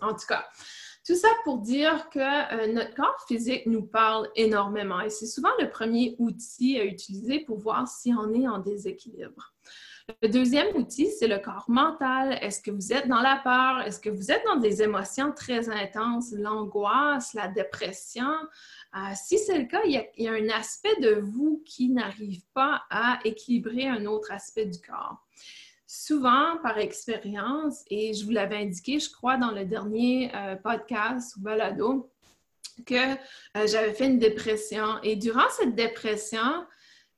En 0.00 0.14
tout 0.14 0.26
cas, 0.26 0.46
tout 1.08 1.16
ça 1.16 1.28
pour 1.44 1.58
dire 1.58 2.08
que 2.10 2.18
euh, 2.18 2.72
notre 2.72 2.94
corps 2.94 3.24
physique 3.26 3.66
nous 3.66 3.82
parle 3.82 4.28
énormément 4.36 5.00
et 5.00 5.10
c'est 5.10 5.26
souvent 5.26 5.48
le 5.58 5.68
premier 5.68 6.16
outil 6.18 6.78
à 6.78 6.84
utiliser 6.84 7.40
pour 7.40 7.58
voir 7.58 7.86
si 7.88 8.12
on 8.12 8.32
est 8.32 8.48
en 8.48 8.58
déséquilibre. 8.58 9.54
Le 10.22 10.28
deuxième 10.28 10.74
outil, 10.74 11.10
c'est 11.10 11.28
le 11.28 11.38
corps 11.38 11.66
mental. 11.68 12.38
Est-ce 12.40 12.62
que 12.62 12.70
vous 12.70 12.92
êtes 12.94 13.08
dans 13.08 13.20
la 13.20 13.36
peur? 13.44 13.82
Est-ce 13.86 14.00
que 14.00 14.08
vous 14.08 14.32
êtes 14.32 14.42
dans 14.46 14.56
des 14.56 14.82
émotions 14.82 15.32
très 15.32 15.68
intenses, 15.68 16.32
l'angoisse, 16.32 17.34
la 17.34 17.48
dépression? 17.48 18.30
Euh, 18.96 18.98
si 19.14 19.38
c'est 19.38 19.58
le 19.58 19.66
cas, 19.66 19.82
il 19.84 20.02
y, 20.16 20.26
a, 20.26 20.32
un 20.32 20.48
aspect 20.48 20.96
de 21.00 21.20
vous 21.20 21.62
qui 21.66 21.90
n'arrive 21.90 22.42
pas 22.54 22.84
à 22.90 23.18
équilibrer 23.24 23.86
un 23.86 24.06
autre 24.06 24.32
aspect 24.32 24.64
du 24.64 24.80
corps. 24.80 25.18
Souvent, 25.86 26.56
par 26.62 26.78
expérience, 26.78 27.84
et 27.90 28.14
je 28.14 28.24
vous 28.24 28.30
l'avais 28.30 28.56
indiqué, 28.56 28.98
je 28.98 29.10
crois, 29.10 29.36
dans 29.36 29.50
le 29.50 29.66
dernier 29.66 30.34
euh, 30.34 30.56
podcast 30.56 31.36
ou 31.36 31.40
balado, 31.40 32.10
que 32.86 32.94
euh, 32.94 33.66
j'avais 33.66 33.92
fait 33.92 34.06
une 34.06 34.18
dépression. 34.18 35.02
Et 35.02 35.16
durant 35.16 35.48
cette 35.50 35.74
dépression, 35.74 36.64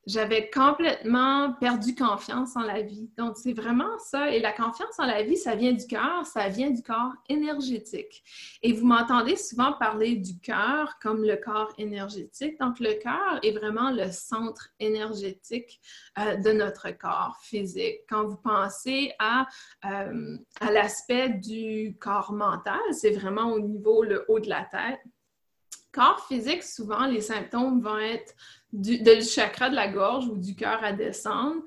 j'avais 0.06 0.48
complètement 0.50 1.52
perdu 1.54 1.94
confiance 1.94 2.56
en 2.56 2.62
la 2.62 2.80
vie. 2.80 3.10
Donc, 3.18 3.36
c'est 3.36 3.52
vraiment 3.52 3.98
ça. 3.98 4.30
Et 4.30 4.40
la 4.40 4.52
confiance 4.52 4.98
en 4.98 5.06
la 5.06 5.22
vie, 5.22 5.36
ça 5.36 5.54
vient 5.54 5.72
du 5.72 5.86
cœur, 5.86 6.24
ça 6.24 6.48
vient 6.48 6.70
du 6.70 6.82
corps 6.82 7.12
énergétique. 7.28 8.22
Et 8.62 8.72
vous 8.72 8.86
m'entendez 8.86 9.36
souvent 9.36 9.74
parler 9.74 10.16
du 10.16 10.38
cœur 10.40 10.98
comme 11.02 11.22
le 11.22 11.36
corps 11.36 11.72
énergétique. 11.78 12.58
Donc, 12.58 12.80
le 12.80 12.94
cœur 12.94 13.38
est 13.42 13.52
vraiment 13.52 13.90
le 13.90 14.10
centre 14.10 14.70
énergétique 14.78 15.80
euh, 16.18 16.36
de 16.36 16.52
notre 16.52 16.90
corps 16.90 17.38
physique. 17.42 18.00
Quand 18.08 18.24
vous 18.24 18.38
pensez 18.38 19.12
à, 19.18 19.46
euh, 19.84 20.36
à 20.60 20.72
l'aspect 20.72 21.28
du 21.28 21.96
corps 22.00 22.32
mental, 22.32 22.80
c'est 22.92 23.12
vraiment 23.12 23.52
au 23.52 23.60
niveau, 23.60 24.02
le 24.02 24.24
haut 24.28 24.40
de 24.40 24.48
la 24.48 24.64
tête 24.64 25.00
corps 25.92 26.24
physique, 26.26 26.62
souvent, 26.62 27.06
les 27.06 27.20
symptômes 27.20 27.80
vont 27.80 27.98
être 27.98 28.34
du, 28.72 29.22
chakra 29.22 29.68
de 29.68 29.74
la 29.74 29.88
gorge 29.88 30.26
ou 30.28 30.36
du 30.36 30.54
cœur 30.54 30.82
à 30.82 30.92
descendre. 30.92 31.62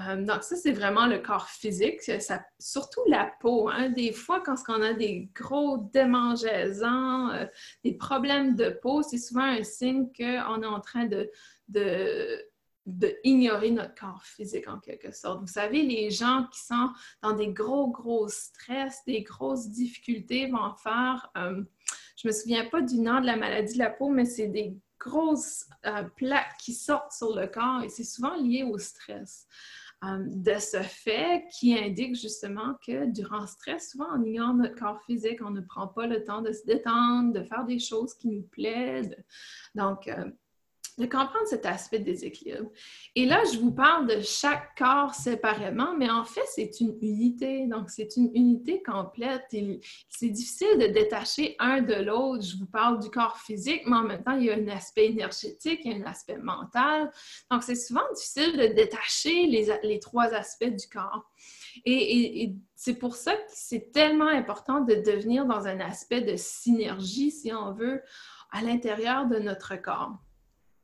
Euh, 0.00 0.16
donc, 0.24 0.42
ça, 0.42 0.56
c'est 0.56 0.72
vraiment 0.72 1.06
le 1.06 1.18
corps 1.18 1.48
physique, 1.48 2.00
surtout 2.58 3.02
la 3.06 3.30
peau. 3.40 3.68
Hein. 3.68 3.90
Des 3.90 4.12
fois, 4.12 4.40
quand 4.40 4.56
on 4.68 4.82
a 4.82 4.92
des 4.92 5.28
gros 5.34 5.78
démangeaisons, 5.92 7.30
euh, 7.30 7.46
des 7.84 7.94
problèmes 7.94 8.56
de 8.56 8.70
peau, 8.70 9.02
c'est 9.02 9.18
souvent 9.18 9.44
un 9.44 9.62
signe 9.62 10.08
qu'on 10.16 10.62
est 10.62 10.66
en 10.66 10.80
train 10.80 11.06
de, 11.06 11.30
de, 11.68 12.44
ignorer 13.22 13.70
notre 13.70 13.94
corps 13.94 14.24
physique 14.24 14.68
en 14.68 14.78
quelque 14.78 15.12
sorte. 15.12 15.40
Vous 15.40 15.46
savez, 15.46 15.82
les 15.82 16.10
gens 16.10 16.46
qui 16.52 16.60
sont 16.60 16.90
dans 17.22 17.32
des 17.32 17.48
gros, 17.48 17.88
gros 17.88 18.28
stress, 18.28 19.00
des 19.06 19.22
grosses 19.22 19.68
difficultés 19.68 20.50
vont 20.50 20.74
faire, 20.82 21.30
euh, 21.36 21.62
je 22.16 22.26
me 22.26 22.32
souviens 22.32 22.64
pas 22.64 22.80
du 22.80 22.98
nom 22.98 23.20
de 23.20 23.26
la 23.26 23.36
maladie 23.36 23.74
de 23.74 23.78
la 23.78 23.90
peau, 23.90 24.08
mais 24.08 24.24
c'est 24.24 24.48
des 24.48 24.74
grosses 24.98 25.66
plaques 26.16 26.56
qui 26.58 26.74
sortent 26.74 27.12
sur 27.12 27.34
le 27.34 27.46
corps 27.46 27.82
et 27.82 27.88
c'est 27.88 28.04
souvent 28.04 28.36
lié 28.36 28.64
au 28.64 28.78
stress. 28.78 29.46
Euh, 30.04 30.18
de 30.28 30.60
ce 30.60 30.80
fait 30.80 31.44
qui 31.50 31.76
indique 31.76 32.14
justement 32.14 32.74
que 32.86 33.06
durant 33.06 33.40
le 33.40 33.46
stress, 33.48 33.90
souvent 33.90 34.06
on 34.14 34.22
ignore 34.22 34.54
notre 34.54 34.76
corps 34.76 35.02
physique, 35.02 35.40
on 35.42 35.50
ne 35.50 35.60
prend 35.60 35.88
pas 35.88 36.06
le 36.06 36.22
temps 36.22 36.40
de 36.40 36.52
se 36.52 36.64
détendre, 36.64 37.32
de 37.32 37.42
faire 37.42 37.64
des 37.64 37.80
choses 37.80 38.14
qui 38.14 38.28
nous 38.28 38.42
plaisent. 38.42 39.16
Donc, 39.74 40.06
euh, 40.06 40.30
de 40.98 41.06
comprendre 41.06 41.46
cet 41.46 41.64
aspect 41.64 42.00
de 42.00 42.04
déséquilibre. 42.04 42.70
Et 43.14 43.24
là, 43.24 43.42
je 43.52 43.58
vous 43.58 43.70
parle 43.70 44.08
de 44.08 44.20
chaque 44.20 44.76
corps 44.76 45.14
séparément, 45.14 45.96
mais 45.96 46.10
en 46.10 46.24
fait, 46.24 46.44
c'est 46.54 46.80
une 46.80 46.98
unité. 47.00 47.66
Donc, 47.66 47.88
c'est 47.90 48.16
une 48.16 48.30
unité 48.34 48.82
complète. 48.82 49.44
C'est 50.08 50.28
difficile 50.28 50.78
de 50.78 50.86
détacher 50.88 51.54
un 51.60 51.82
de 51.82 51.94
l'autre. 51.94 52.42
Je 52.42 52.56
vous 52.56 52.66
parle 52.66 52.98
du 52.98 53.10
corps 53.10 53.38
physique, 53.38 53.82
mais 53.86 53.96
en 53.96 54.02
même 54.02 54.24
temps, 54.24 54.36
il 54.36 54.46
y 54.46 54.50
a 54.50 54.54
un 54.54 54.68
aspect 54.68 55.06
énergétique, 55.06 55.80
il 55.84 55.92
y 55.92 55.94
a 55.94 56.04
un 56.04 56.10
aspect 56.10 56.38
mental. 56.38 57.10
Donc, 57.50 57.62
c'est 57.62 57.76
souvent 57.76 58.02
difficile 58.14 58.56
de 58.56 58.66
détacher 58.74 59.46
les, 59.46 60.00
trois 60.00 60.34
aspects 60.34 60.64
du 60.64 60.88
corps. 60.88 61.30
Et, 61.84 62.42
et 62.42 62.56
c'est 62.74 62.94
pour 62.94 63.14
ça 63.14 63.34
que 63.34 63.42
c'est 63.48 63.92
tellement 63.92 64.26
important 64.26 64.80
de 64.80 64.94
devenir 64.94 65.46
dans 65.46 65.66
un 65.68 65.78
aspect 65.78 66.22
de 66.22 66.34
synergie, 66.36 67.30
si 67.30 67.52
on 67.52 67.72
veut, 67.72 68.02
à 68.50 68.62
l'intérieur 68.62 69.26
de 69.26 69.38
notre 69.38 69.76
corps. 69.76 70.18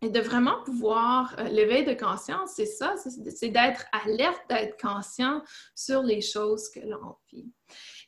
Et 0.04 0.10
de 0.10 0.20
vraiment 0.20 0.62
pouvoir, 0.64 1.34
euh, 1.38 1.44
l'éveil 1.44 1.86
de 1.86 1.94
conscience, 1.94 2.52
c'est 2.56 2.66
ça, 2.66 2.94
c'est 2.98 3.48
d'être 3.48 3.86
alerte, 3.90 4.42
d'être 4.50 4.78
conscient 4.78 5.42
sur 5.74 6.02
les 6.02 6.20
choses 6.20 6.68
que 6.68 6.80
l'on 6.80 7.16
vit. 7.32 7.50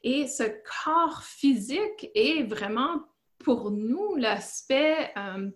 Et 0.02 0.26
ce 0.26 0.42
corps 0.85 1.22
physique 1.22 2.11
est 2.14 2.42
vraiment 2.42 3.00
pour 3.38 3.70
nous 3.70 4.14
l'aspect 4.16 5.11
euh, 5.16 5.50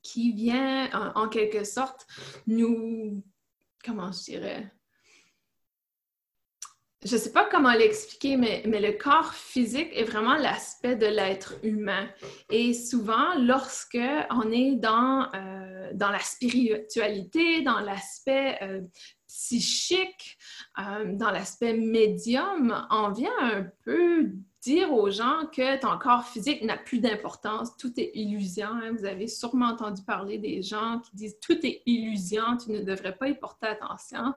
qui 0.00 0.32
vient 0.32 0.88
en, 1.14 1.28
quelque 1.28 1.64
sorte 1.64 2.06
nous, 2.46 3.22
comment 3.84 4.10
je 4.12 4.22
dirais, 4.24 4.72
je 7.04 7.14
ne 7.14 7.20
sais 7.20 7.32
pas 7.32 7.44
comment 7.50 7.72
l'expliquer, 7.72 8.36
mais, 8.36 8.62
le 8.64 8.92
corps 8.92 9.34
physique 9.34 9.90
est 9.92 10.04
vraiment 10.04 10.34
l'aspect 10.34 10.96
de 10.96 11.06
l'être 11.06 11.54
humain. 11.62 12.08
Et 12.50 12.72
souvent, 12.72 13.34
lorsque 13.38 13.98
on 14.30 14.50
est 14.50 14.76
dans, 14.76 15.28
euh, 15.34 15.90
dans 15.94 16.10
la 16.10 16.18
spiritualité, 16.18 17.62
dans 17.62 17.80
l'aspect 17.80 18.58
euh, 18.62 18.80
psychique, 19.36 20.38
euh, 20.78 21.12
dans 21.12 21.30
l'aspect 21.30 21.74
médium, 21.74 22.86
on 22.90 23.10
vient 23.10 23.38
un 23.38 23.66
peu 23.84 24.32
dire 24.62 24.92
aux 24.92 25.10
gens 25.10 25.42
que 25.54 25.78
ton 25.78 25.96
corps 25.98 26.24
physique 26.24 26.62
n'a 26.62 26.76
plus 26.76 26.98
d'importance, 26.98 27.76
tout 27.76 27.92
est 27.98 28.10
illusion. 28.14 28.66
Hein. 28.66 28.94
Vous 28.98 29.04
avez 29.04 29.28
sûrement 29.28 29.66
entendu 29.66 30.02
parler 30.02 30.38
des 30.38 30.62
gens 30.62 31.00
qui 31.00 31.14
disent 31.14 31.38
tout 31.40 31.64
est 31.64 31.82
illusion, 31.86 32.56
tu 32.56 32.72
ne 32.72 32.80
devrais 32.80 33.14
pas 33.14 33.28
y 33.28 33.34
porter 33.34 33.66
attention. 33.66 34.34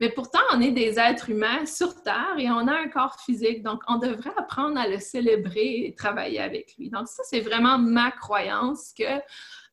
Mais 0.00 0.08
pourtant, 0.08 0.40
on 0.52 0.60
est 0.60 0.72
des 0.72 0.98
êtres 0.98 1.30
humains 1.30 1.64
sur 1.66 2.02
Terre 2.02 2.34
et 2.38 2.50
on 2.50 2.66
a 2.66 2.72
un 2.72 2.88
corps 2.88 3.20
physique, 3.20 3.62
donc 3.62 3.82
on 3.86 3.98
devrait 3.98 4.34
apprendre 4.36 4.78
à 4.80 4.88
le 4.88 4.98
célébrer 4.98 5.84
et 5.84 5.94
travailler 5.94 6.40
avec 6.40 6.74
lui. 6.76 6.90
Donc 6.90 7.06
ça, 7.06 7.22
c'est 7.24 7.40
vraiment 7.40 7.78
ma 7.78 8.10
croyance 8.10 8.92
que 8.98 9.04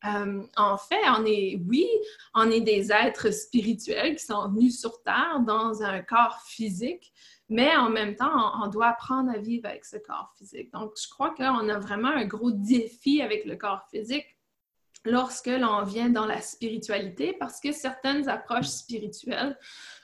euh, 0.04 0.42
en 0.56 0.76
fait, 0.76 1.00
on 1.16 1.24
est, 1.24 1.60
oui, 1.66 1.88
on 2.34 2.50
est 2.50 2.60
des 2.60 2.92
êtres 2.92 3.30
spirituels 3.30 4.16
qui 4.16 4.24
sont 4.24 4.48
venus 4.48 4.78
sur 4.80 5.02
Terre 5.02 5.40
dans 5.46 5.82
un 5.82 6.02
corps 6.02 6.40
physique, 6.46 7.12
mais 7.48 7.74
en 7.76 7.88
même 7.88 8.14
temps, 8.16 8.52
on, 8.62 8.68
doit 8.68 8.88
apprendre 8.88 9.30
à 9.30 9.38
vivre 9.38 9.68
avec 9.68 9.84
ce 9.84 9.96
corps 9.96 10.32
physique. 10.36 10.72
Donc, 10.72 10.92
je 11.00 11.08
crois 11.08 11.34
qu'on 11.34 11.68
a 11.68 11.78
vraiment 11.78 12.08
un 12.08 12.24
gros 12.24 12.50
défi 12.50 13.22
avec 13.22 13.44
le 13.44 13.56
corps 13.56 13.86
physique 13.90 14.26
lorsque 15.04 15.46
l'on 15.46 15.82
vient 15.84 16.10
dans 16.10 16.26
la 16.26 16.40
spiritualité, 16.40 17.32
parce 17.38 17.60
que 17.60 17.72
certaines 17.72 18.28
approches 18.28 18.66
spirituelles 18.66 19.56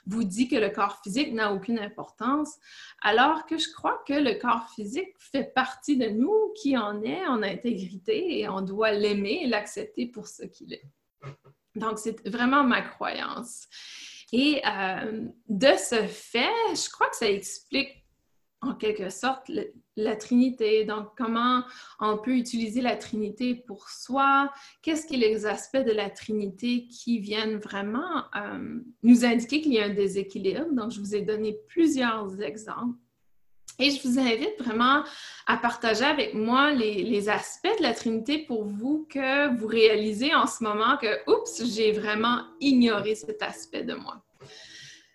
vous 0.05 0.23
disent 0.23 0.49
que 0.49 0.55
le 0.55 0.69
corps 0.69 0.99
physique 1.03 1.33
n'a 1.33 1.53
aucune 1.53 1.79
importance, 1.79 2.57
alors 3.01 3.45
que 3.45 3.57
je 3.57 3.71
crois 3.73 4.03
que 4.07 4.13
le 4.13 4.39
corps 4.39 4.69
physique 4.75 5.13
fait 5.19 5.53
partie 5.53 5.97
de 5.97 6.09
nous, 6.09 6.53
qui 6.61 6.77
en 6.77 7.01
est 7.03 7.25
en 7.25 7.41
intégrité, 7.43 8.39
et 8.39 8.49
on 8.49 8.61
doit 8.61 8.91
l'aimer 8.91 9.41
et 9.43 9.47
l'accepter 9.47 10.07
pour 10.07 10.27
ce 10.27 10.43
qu'il 10.43 10.73
est. 10.73 10.83
Donc, 11.75 11.99
c'est 11.99 12.27
vraiment 12.27 12.63
ma 12.63 12.81
croyance. 12.81 13.67
Et 14.31 14.61
euh, 14.65 15.27
de 15.47 15.71
ce 15.77 16.07
fait, 16.07 16.49
je 16.73 16.89
crois 16.89 17.09
que 17.09 17.15
ça 17.15 17.29
explique 17.29 18.02
en 18.63 18.73
quelque 18.73 19.09
sorte 19.09 19.51
la 19.95 20.15
Trinité. 20.15 20.85
Donc, 20.85 21.09
comment 21.17 21.63
on 21.99 22.17
peut 22.17 22.35
utiliser 22.35 22.81
la 22.81 22.95
Trinité 22.95 23.55
pour 23.55 23.89
soi? 23.89 24.51
Qu'est-ce 24.81 25.05
qui 25.05 25.15
est 25.15 25.17
les 25.17 25.45
aspects 25.45 25.77
de 25.77 25.91
la 25.91 26.09
Trinité 26.09 26.87
qui 26.87 27.19
viennent 27.19 27.57
vraiment 27.57 28.23
euh, 28.35 28.79
nous 29.03 29.25
indiquer 29.25 29.61
qu'il 29.61 29.73
y 29.73 29.79
a 29.79 29.85
un 29.85 29.93
déséquilibre? 29.93 30.71
Donc, 30.71 30.91
je 30.91 30.99
vous 30.99 31.15
ai 31.15 31.21
donné 31.21 31.57
plusieurs 31.67 32.41
exemples. 32.41 32.97
Et 33.79 33.89
je 33.89 34.07
vous 34.07 34.19
invite 34.19 34.59
vraiment 34.59 35.03
à 35.47 35.57
partager 35.57 36.05
avec 36.05 36.35
moi 36.35 36.71
les, 36.71 37.29
aspects 37.29 37.75
de 37.79 37.83
la 37.83 37.93
Trinité 37.93 38.39
pour 38.39 38.65
vous 38.65 39.07
que 39.09 39.57
vous 39.57 39.67
réalisez 39.67 40.33
en 40.35 40.45
ce 40.45 40.63
moment 40.63 40.97
que, 40.97 41.29
oups, 41.29 41.63
j'ai 41.65 41.91
vraiment 41.91 42.43
ignoré 42.59 43.15
cet 43.15 43.41
aspect 43.41 43.83
de 43.83 43.95
moi. 43.95 44.23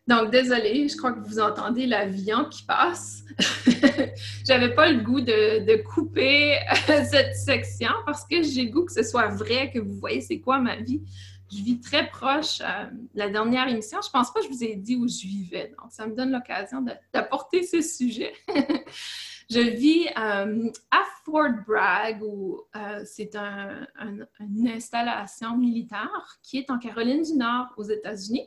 Donc, 0.08 0.30
désolée, 0.30 0.88
je 0.88 0.96
crois 0.96 1.12
que 1.12 1.20
vous 1.20 1.38
entendez 1.38 1.86
l'avion 1.86 2.46
qui 2.46 2.64
passe. 2.64 3.24
J'avais 4.46 4.74
pas 4.74 4.90
le 4.90 5.02
goût 5.02 5.20
de, 5.20 5.82
couper 5.82 6.58
cette 6.86 7.36
section 7.36 7.90
parce 8.06 8.24
que 8.24 8.42
j'ai 8.42 8.64
le 8.64 8.70
goût 8.70 8.84
que 8.86 8.92
ce 8.92 9.02
soit 9.02 9.28
vrai, 9.28 9.70
que 9.70 9.78
vous 9.78 9.94
voyez 9.94 10.22
c'est 10.22 10.40
quoi 10.40 10.58
ma 10.58 10.76
vie 10.76 11.02
je 11.50 11.62
vis 11.62 11.80
très 11.80 12.08
proche. 12.08 12.60
Euh, 12.60 12.84
la 13.14 13.28
dernière 13.28 13.68
émission, 13.68 13.98
je 14.04 14.10
pense 14.10 14.32
pas 14.32 14.40
que 14.40 14.46
je 14.46 14.50
vous 14.50 14.64
ai 14.64 14.76
dit 14.76 14.96
où 14.96 15.08
je 15.08 15.26
vivais. 15.26 15.74
Donc, 15.78 15.90
ça 15.90 16.06
me 16.06 16.14
donne 16.14 16.30
l'occasion 16.30 16.84
d'apporter 17.12 17.62
ce 17.62 17.80
sujet. 17.80 18.34
je 19.50 19.60
vis 19.60 20.08
euh, 20.08 20.70
à 20.90 21.02
Fort 21.24 21.48
Bragg, 21.66 22.22
où 22.22 22.60
euh, 22.76 23.02
c'est 23.04 23.34
une 23.34 24.68
installation 24.68 25.56
militaire 25.56 26.38
qui 26.42 26.58
est 26.58 26.70
en 26.70 26.78
Caroline 26.78 27.22
du 27.22 27.34
Nord, 27.34 27.72
aux 27.76 27.84
États-Unis. 27.84 28.46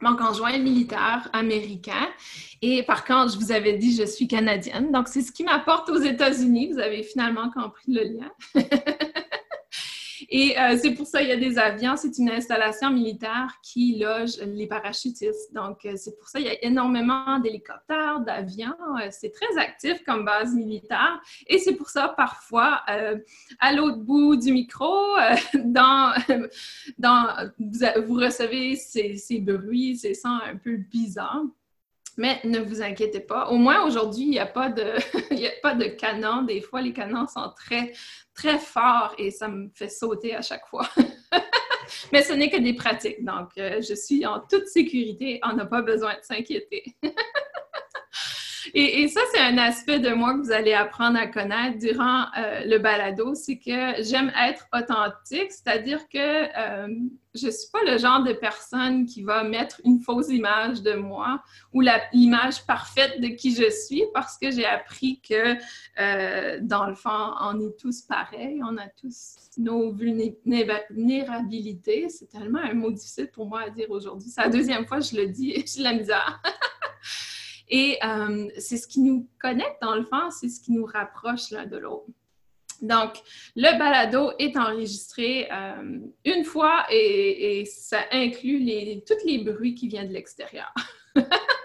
Mon 0.00 0.16
conjoint 0.16 0.58
militaire 0.58 1.28
américain. 1.32 2.08
Et 2.62 2.82
par 2.82 3.04
contre, 3.04 3.32
je 3.34 3.38
vous 3.38 3.52
avais 3.52 3.74
dit, 3.74 3.94
je 3.94 4.04
suis 4.04 4.26
canadienne. 4.28 4.92
Donc, 4.92 5.08
c'est 5.08 5.22
ce 5.22 5.32
qui 5.32 5.44
m'apporte 5.44 5.88
aux 5.90 6.00
États-Unis. 6.00 6.72
Vous 6.72 6.78
avez 6.78 7.02
finalement 7.02 7.50
compris 7.50 7.92
le 7.92 8.02
lien. 8.04 8.30
Et 10.32 10.56
euh, 10.58 10.78
c'est 10.80 10.92
pour 10.92 11.06
ça 11.06 11.20
qu'il 11.20 11.28
y 11.28 11.32
a 11.32 11.36
des 11.36 11.58
avions. 11.58 11.96
C'est 11.96 12.16
une 12.18 12.30
installation 12.30 12.90
militaire 12.90 13.58
qui 13.62 13.98
loge 13.98 14.38
les 14.38 14.68
parachutistes. 14.68 15.52
Donc, 15.52 15.84
euh, 15.84 15.94
c'est 15.96 16.16
pour 16.16 16.28
ça 16.28 16.38
qu'il 16.38 16.46
y 16.46 16.50
a 16.50 16.64
énormément 16.64 17.40
d'hélicoptères, 17.40 18.20
d'avions. 18.20 18.76
Euh, 19.00 19.08
c'est 19.10 19.32
très 19.32 19.58
actif 19.58 20.04
comme 20.04 20.24
base 20.24 20.54
militaire. 20.54 21.20
Et 21.48 21.58
c'est 21.58 21.74
pour 21.74 21.88
ça, 21.88 22.14
parfois, 22.16 22.82
à 23.58 23.72
l'autre 23.72 23.98
bout 23.98 24.36
du 24.36 24.52
micro, 24.52 25.16
dans, 25.54 26.14
dans, 26.98 27.50
vous, 27.58 28.14
recevez 28.14 28.76
ces, 28.76 29.16
ces 29.16 29.40
bruits, 29.40 29.96
ces 29.96 30.14
sons 30.14 30.38
un 30.46 30.56
peu 30.56 30.76
bizarres. 30.76 31.44
Mais 32.16 32.40
ne 32.44 32.58
vous 32.58 32.82
inquiétez 32.82 33.20
pas. 33.20 33.48
Au 33.48 33.56
moins 33.56 33.84
aujourd'hui, 33.84 34.24
il 34.24 34.30
n'y 34.30 34.38
a, 34.38 34.46
pas 34.46 34.68
de, 34.68 34.82
a 35.30 35.60
pas 35.62 35.74
de 35.74 35.84
canon. 35.84 36.42
Des 36.42 36.60
fois, 36.60 36.80
les 36.80 36.92
canons 36.92 37.26
sont 37.26 37.52
très, 37.56 37.92
très 38.34 38.58
forts 38.58 39.14
et 39.18 39.30
ça 39.30 39.48
me 39.48 39.68
fait 39.74 39.88
sauter 39.88 40.34
à 40.34 40.42
chaque 40.42 40.66
fois. 40.66 40.88
Mais 42.12 42.22
ce 42.22 42.32
n'est 42.32 42.50
que 42.50 42.58
des 42.58 42.74
pratiques. 42.74 43.24
Donc, 43.24 43.50
euh, 43.58 43.80
je 43.80 43.94
suis 43.94 44.24
en 44.26 44.40
toute 44.40 44.66
sécurité. 44.66 45.40
On 45.44 45.54
n'a 45.54 45.66
pas 45.66 45.82
besoin 45.82 46.14
de 46.14 46.22
s'inquiéter. 46.22 46.84
Et, 48.74 49.08
ça, 49.08 49.20
c'est 49.32 49.40
un 49.40 49.58
aspect 49.58 49.98
de 49.98 50.10
moi 50.10 50.34
que 50.34 50.40
vous 50.40 50.52
allez 50.52 50.72
apprendre 50.72 51.18
à 51.18 51.26
connaître 51.26 51.78
durant 51.78 52.26
euh, 52.38 52.64
le 52.64 52.78
balado, 52.78 53.34
c'est 53.34 53.58
que 53.58 54.02
j'aime 54.02 54.32
être 54.38 54.66
authentique, 54.74 55.52
c'est-à-dire 55.52 56.08
que 56.08 56.18
euh, 56.18 56.88
je 57.34 57.46
ne 57.46 57.50
suis 57.50 57.70
pas 57.70 57.82
le 57.84 57.98
genre 57.98 58.24
de 58.24 58.32
personne 58.32 59.04
qui 59.06 59.22
va 59.22 59.44
mettre 59.44 59.80
une 59.84 60.00
fausse 60.00 60.30
image 60.30 60.82
de 60.82 60.94
moi 60.94 61.40
ou 61.72 61.80
l'image 61.80 62.66
parfaite 62.66 63.20
de 63.20 63.28
qui 63.28 63.54
je 63.54 63.70
suis 63.70 64.02
parce 64.12 64.36
que 64.36 64.50
j'ai 64.50 64.66
appris 64.66 65.20
que, 65.20 65.54
euh, 66.00 66.58
dans 66.60 66.86
le 66.86 66.94
fond, 66.94 67.34
on 67.40 67.60
est 67.60 67.78
tous 67.78 68.00
pareils, 68.02 68.60
on 68.64 68.76
a 68.78 68.88
tous 68.88 69.36
nos 69.58 69.92
vulnérabilités. 69.92 72.08
C'est 72.08 72.28
tellement 72.28 72.60
un 72.60 72.74
mot 72.74 72.90
difficile 72.90 73.30
pour 73.30 73.46
moi 73.46 73.60
à 73.62 73.70
dire 73.70 73.88
aujourd'hui. 73.90 74.30
C'est 74.30 74.42
la 74.42 74.48
deuxième 74.48 74.86
fois 74.86 74.98
que 74.98 75.04
je 75.04 75.14
le 75.16 75.28
dis 75.28 75.52
et 75.52 75.64
j'ai 75.66 75.82
la 75.82 75.92
misère. 75.92 76.42
Et 77.70 77.98
euh, 78.04 78.48
c'est 78.58 78.76
ce 78.76 78.86
qui 78.86 79.00
nous 79.00 79.28
connecte 79.40 79.80
dans 79.80 79.94
le 79.94 80.04
fond, 80.04 80.30
c'est 80.30 80.48
ce 80.48 80.60
qui 80.60 80.72
nous 80.72 80.84
rapproche 80.84 81.50
l'un 81.50 81.66
de 81.66 81.76
l'autre. 81.76 82.06
Donc, 82.82 83.12
le 83.56 83.78
balado 83.78 84.32
est 84.38 84.56
enregistré 84.56 85.48
euh, 85.52 85.98
une 86.24 86.44
fois 86.44 86.86
et, 86.90 87.64
ça 87.66 88.00
inclut 88.10 88.58
les, 88.58 89.04
tous 89.06 89.26
les 89.26 89.38
bruits 89.38 89.74
qui 89.74 89.88
viennent 89.88 90.08
de 90.08 90.14
l'extérieur. 90.14 90.72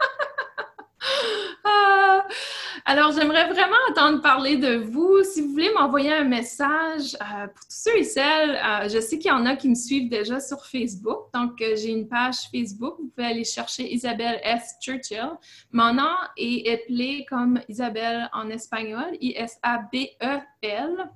alors, 2.88 3.12
j'aimerais 3.14 3.48
vraiment 3.48 3.76
entendre 3.90 4.22
parler 4.22 4.58
de 4.58 4.76
vous. 4.76 5.24
Si 5.24 5.42
vous 5.42 5.54
voulez 5.54 5.74
m'envoyer 5.74 6.14
un 6.14 6.24
message, 6.24 7.16
euh, 7.16 7.48
pour 7.48 7.66
tous 7.66 7.82
ceux 7.90 7.98
et 7.98 8.04
celles, 8.04 8.52
euh, 8.52 8.88
je 8.88 9.00
sais 9.02 9.18
qu'il 9.18 9.30
y 9.30 9.34
en 9.34 9.48
a 9.48 9.56
qui 9.56 9.70
me 9.70 9.74
suivent 9.74 10.08
déjà 10.08 10.40
sur 10.40 10.64
Facebook. 10.64 11.34
Donc, 11.34 11.60
euh, 11.64 11.76
j'ai 11.76 11.90
une 11.90 12.08
page 12.08 12.36
Facebook. 12.52 12.98
Vous 13.00 13.08
pouvez 13.08 13.26
aller 13.26 13.44
chercher 13.44 13.92
Isabelle 13.92 14.40
S. 14.44 14.76
Churchill. 14.80 15.32
Mon 15.72 15.96
nom 15.96 16.14
est 16.38 16.72
appelé 16.72 17.26
comme 17.28 17.60
Isabelle 17.68 18.30
en 18.34 18.52
espagnol, 18.52 19.18
I-S-A-B-E-L. 19.20 21.10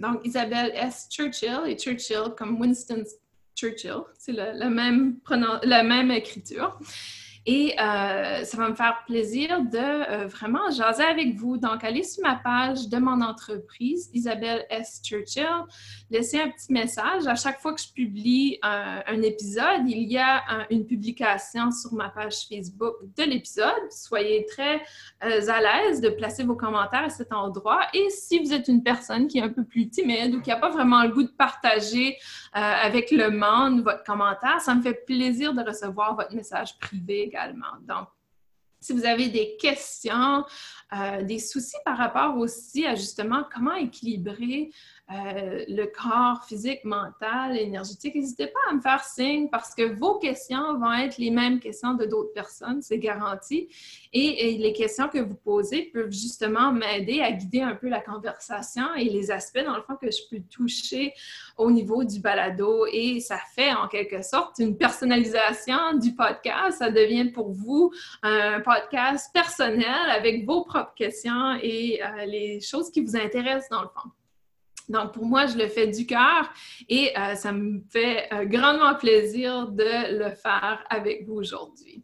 Donc, 0.00 0.20
Isabelle 0.24 0.72
S. 0.74 1.06
Churchill 1.08 1.60
et 1.66 1.76
Churchill 1.76 2.34
comme 2.36 2.60
Winston 2.60 3.04
Churchill. 3.54 4.02
C'est 4.18 4.32
même, 4.32 5.18
la 5.62 5.84
même 5.84 6.10
écriture. 6.10 6.76
Et 7.50 7.74
euh, 7.80 8.44
ça 8.44 8.58
va 8.58 8.68
me 8.68 8.74
faire 8.74 9.04
plaisir 9.06 9.62
de 9.62 9.78
euh, 9.78 10.26
vraiment 10.26 10.70
jaser 10.70 11.04
avec 11.04 11.34
vous. 11.34 11.56
Donc, 11.56 11.82
allez 11.82 12.02
sur 12.02 12.22
ma 12.22 12.34
page 12.34 12.90
de 12.90 12.98
mon 12.98 13.22
entreprise, 13.22 14.10
Isabelle 14.12 14.66
S. 14.68 15.00
Churchill, 15.02 15.64
laissez 16.10 16.38
un 16.38 16.50
petit 16.50 16.70
message. 16.70 17.26
À 17.26 17.36
chaque 17.36 17.58
fois 17.58 17.72
que 17.72 17.80
je 17.80 17.90
publie 17.90 18.58
un, 18.62 19.22
épisode, 19.22 19.88
il 19.88 20.12
y 20.12 20.18
a 20.18 20.42
une 20.68 20.84
publication 20.84 21.70
sur 21.70 21.94
ma 21.94 22.10
page 22.10 22.34
Facebook 22.50 22.96
de 23.16 23.22
l'épisode. 23.22 23.90
Soyez 23.90 24.44
très 24.44 24.82
euh, 25.24 25.48
à 25.48 25.60
l'aise 25.62 26.02
de 26.02 26.10
placer 26.10 26.44
vos 26.44 26.54
commentaires 26.54 27.04
à 27.04 27.08
cet 27.08 27.32
endroit. 27.32 27.80
Et 27.94 28.10
si 28.10 28.40
vous 28.40 28.52
êtes 28.52 28.68
une 28.68 28.82
personne 28.82 29.26
qui 29.26 29.38
est 29.38 29.42
un 29.42 29.48
peu 29.48 29.64
plus 29.64 29.88
timide 29.88 30.34
ou 30.34 30.42
qui 30.42 30.50
n'a 30.50 30.56
pas 30.56 30.68
vraiment 30.68 31.02
le 31.02 31.08
goût 31.08 31.22
de 31.22 31.28
partager 31.28 32.18
avec 32.52 33.10
le 33.10 33.30
monde 33.30 33.82
votre 33.82 34.04
commentaire, 34.04 34.60
ça 34.60 34.74
me 34.74 34.82
fait 34.82 35.06
plaisir 35.06 35.54
de 35.54 35.62
recevoir 35.62 36.14
votre 36.14 36.34
message 36.34 36.78
privé 36.78 37.30
donc, 37.86 38.08
si 38.80 38.92
vous 38.92 39.04
avez 39.04 39.28
des 39.28 39.56
questions, 39.56 40.44
euh, 40.92 41.22
des 41.22 41.38
soucis 41.38 41.76
par 41.84 41.98
rapport 41.98 42.36
aussi 42.36 42.86
à 42.86 42.94
justement 42.94 43.44
comment 43.52 43.74
équilibrer 43.74 44.70
euh, 45.10 45.64
le 45.68 45.86
corps 45.86 46.44
physique, 46.44 46.84
mental, 46.84 47.56
énergétique, 47.56 48.14
n'hésitez 48.14 48.48
pas 48.48 48.60
à 48.70 48.74
me 48.74 48.80
faire 48.80 49.02
signe 49.02 49.48
parce 49.48 49.74
que 49.74 49.82
vos 49.82 50.18
questions 50.18 50.78
vont 50.78 50.92
être 50.92 51.16
les 51.16 51.30
mêmes 51.30 51.60
questions 51.60 51.94
de 51.94 52.04
d'autres 52.04 52.34
personnes, 52.34 52.82
c'est 52.82 52.98
garanti. 52.98 53.68
Et, 54.12 54.58
les 54.58 54.72
questions 54.74 55.08
que 55.08 55.18
vous 55.18 55.34
posez 55.34 55.84
peuvent 55.94 56.10
justement 56.10 56.72
m'aider 56.72 57.22
à 57.22 57.32
guider 57.32 57.62
un 57.62 57.74
peu 57.74 57.88
la 57.88 58.00
conversation 58.00 58.94
et 58.96 59.04
les 59.04 59.30
aspects, 59.30 59.64
dans 59.64 59.76
le 59.76 59.82
fond, 59.82 59.96
que 59.96 60.10
je 60.10 60.20
peux 60.30 60.42
toucher 60.50 61.14
au 61.56 61.70
niveau 61.70 62.04
du 62.04 62.20
balado. 62.20 62.84
Et 62.92 63.20
ça 63.20 63.38
fait 63.54 63.72
en 63.72 63.88
quelque 63.88 64.22
sorte 64.22 64.58
une 64.58 64.76
personnalisation 64.76 65.94
du 65.94 66.14
podcast. 66.14 66.78
Ça 66.78 66.90
devient 66.90 67.30
pour 67.30 67.52
vous 67.52 67.92
un 68.22 68.60
podcast 68.60 69.30
personnel 69.32 70.10
avec 70.10 70.44
vos 70.44 70.64
propres 70.64 70.94
questions 70.94 71.58
et 71.62 72.02
euh, 72.02 72.26
les 72.26 72.60
choses 72.60 72.90
qui 72.90 73.00
vous 73.00 73.16
intéressent 73.16 73.70
dans 73.70 73.82
le 73.82 73.88
fond. 73.88 74.10
Donc, 74.88 75.12
pour 75.12 75.24
moi, 75.24 75.46
je 75.46 75.56
le 75.56 75.68
fais 75.68 75.86
du 75.86 76.06
cœur 76.06 76.50
et 76.88 77.16
euh, 77.18 77.34
ça 77.34 77.52
me 77.52 77.80
fait 77.90 78.28
euh, 78.32 78.44
grandement 78.44 78.94
plaisir 78.94 79.68
de 79.68 80.18
le 80.18 80.30
faire 80.34 80.84
avec 80.88 81.26
vous 81.26 81.34
aujourd'hui. 81.34 82.02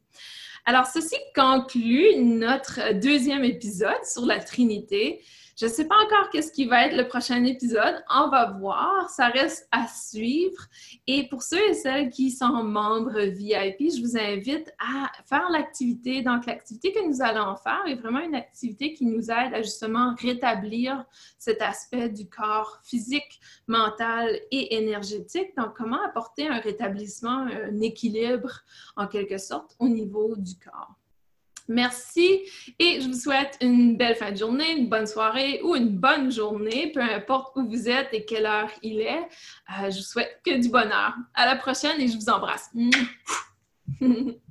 Alors, 0.66 0.86
ceci 0.86 1.16
conclut 1.34 2.16
notre 2.16 2.94
deuxième 2.94 3.44
épisode 3.44 4.04
sur 4.04 4.24
la 4.24 4.40
Trinité. 4.40 5.22
Je 5.56 5.66
ne 5.66 5.70
sais 5.70 5.86
pas 5.86 5.94
encore 6.04 6.30
qu'est-ce 6.30 6.50
qui 6.50 6.66
va 6.66 6.86
être 6.86 6.96
le 6.96 7.06
prochain 7.06 7.44
épisode. 7.44 8.02
On 8.10 8.28
va 8.28 8.50
voir. 8.58 9.08
Ça 9.08 9.28
reste 9.28 9.68
à 9.70 9.86
suivre. 9.86 10.66
Et 11.06 11.28
pour 11.28 11.42
ceux 11.42 11.62
et 11.68 11.74
celles 11.74 12.10
qui 12.10 12.32
sont 12.32 12.64
membres 12.64 13.20
VIP, 13.20 13.92
je 13.94 14.00
vous 14.00 14.18
invite 14.18 14.74
à 14.80 15.12
faire 15.26 15.48
l'activité. 15.50 16.22
Donc, 16.22 16.46
l'activité 16.46 16.92
que 16.92 17.06
nous 17.06 17.22
allons 17.22 17.54
faire 17.54 17.82
est 17.86 17.94
vraiment 17.94 18.18
une 18.18 18.34
activité 18.34 18.94
qui 18.94 19.06
nous 19.06 19.30
aide 19.30 19.54
à 19.54 19.62
justement 19.62 20.16
rétablir 20.18 21.04
cet 21.38 21.62
aspect 21.62 22.08
du 22.08 22.28
corps 22.28 22.80
physique, 22.82 23.40
mental 23.68 24.36
et 24.50 24.76
énergétique. 24.76 25.56
Donc, 25.56 25.76
comment 25.76 26.02
apporter 26.04 26.48
un 26.48 26.58
rétablissement, 26.58 27.46
un 27.46 27.80
équilibre 27.80 28.62
en 28.96 29.06
quelque 29.06 29.38
sorte 29.38 29.76
au 29.78 29.88
niveau 29.88 30.34
du 30.36 30.54
corps. 30.58 30.96
Merci 31.68 32.40
et 32.78 33.00
je 33.00 33.08
vous 33.08 33.18
souhaite 33.18 33.56
une 33.60 33.96
belle 33.96 34.16
fin 34.16 34.32
de 34.32 34.36
journée, 34.36 34.72
une 34.76 34.88
bonne 34.88 35.06
soirée 35.06 35.60
ou 35.62 35.74
une 35.74 35.88
bonne 35.88 36.30
journée, 36.30 36.92
peu 36.92 37.00
importe 37.00 37.56
où 37.56 37.66
vous 37.66 37.88
êtes 37.88 38.08
et 38.12 38.24
quelle 38.24 38.46
heure 38.46 38.70
il 38.82 39.00
est. 39.00 39.28
Euh, 39.70 39.90
je 39.90 39.96
vous 39.96 40.04
souhaite 40.04 40.40
que 40.44 40.60
du 40.60 40.68
bonheur. 40.68 41.14
À 41.34 41.46
la 41.46 41.56
prochaine 41.56 42.00
et 42.00 42.08
je 42.08 42.16
vous 42.16 42.28
embrasse. 42.28 42.70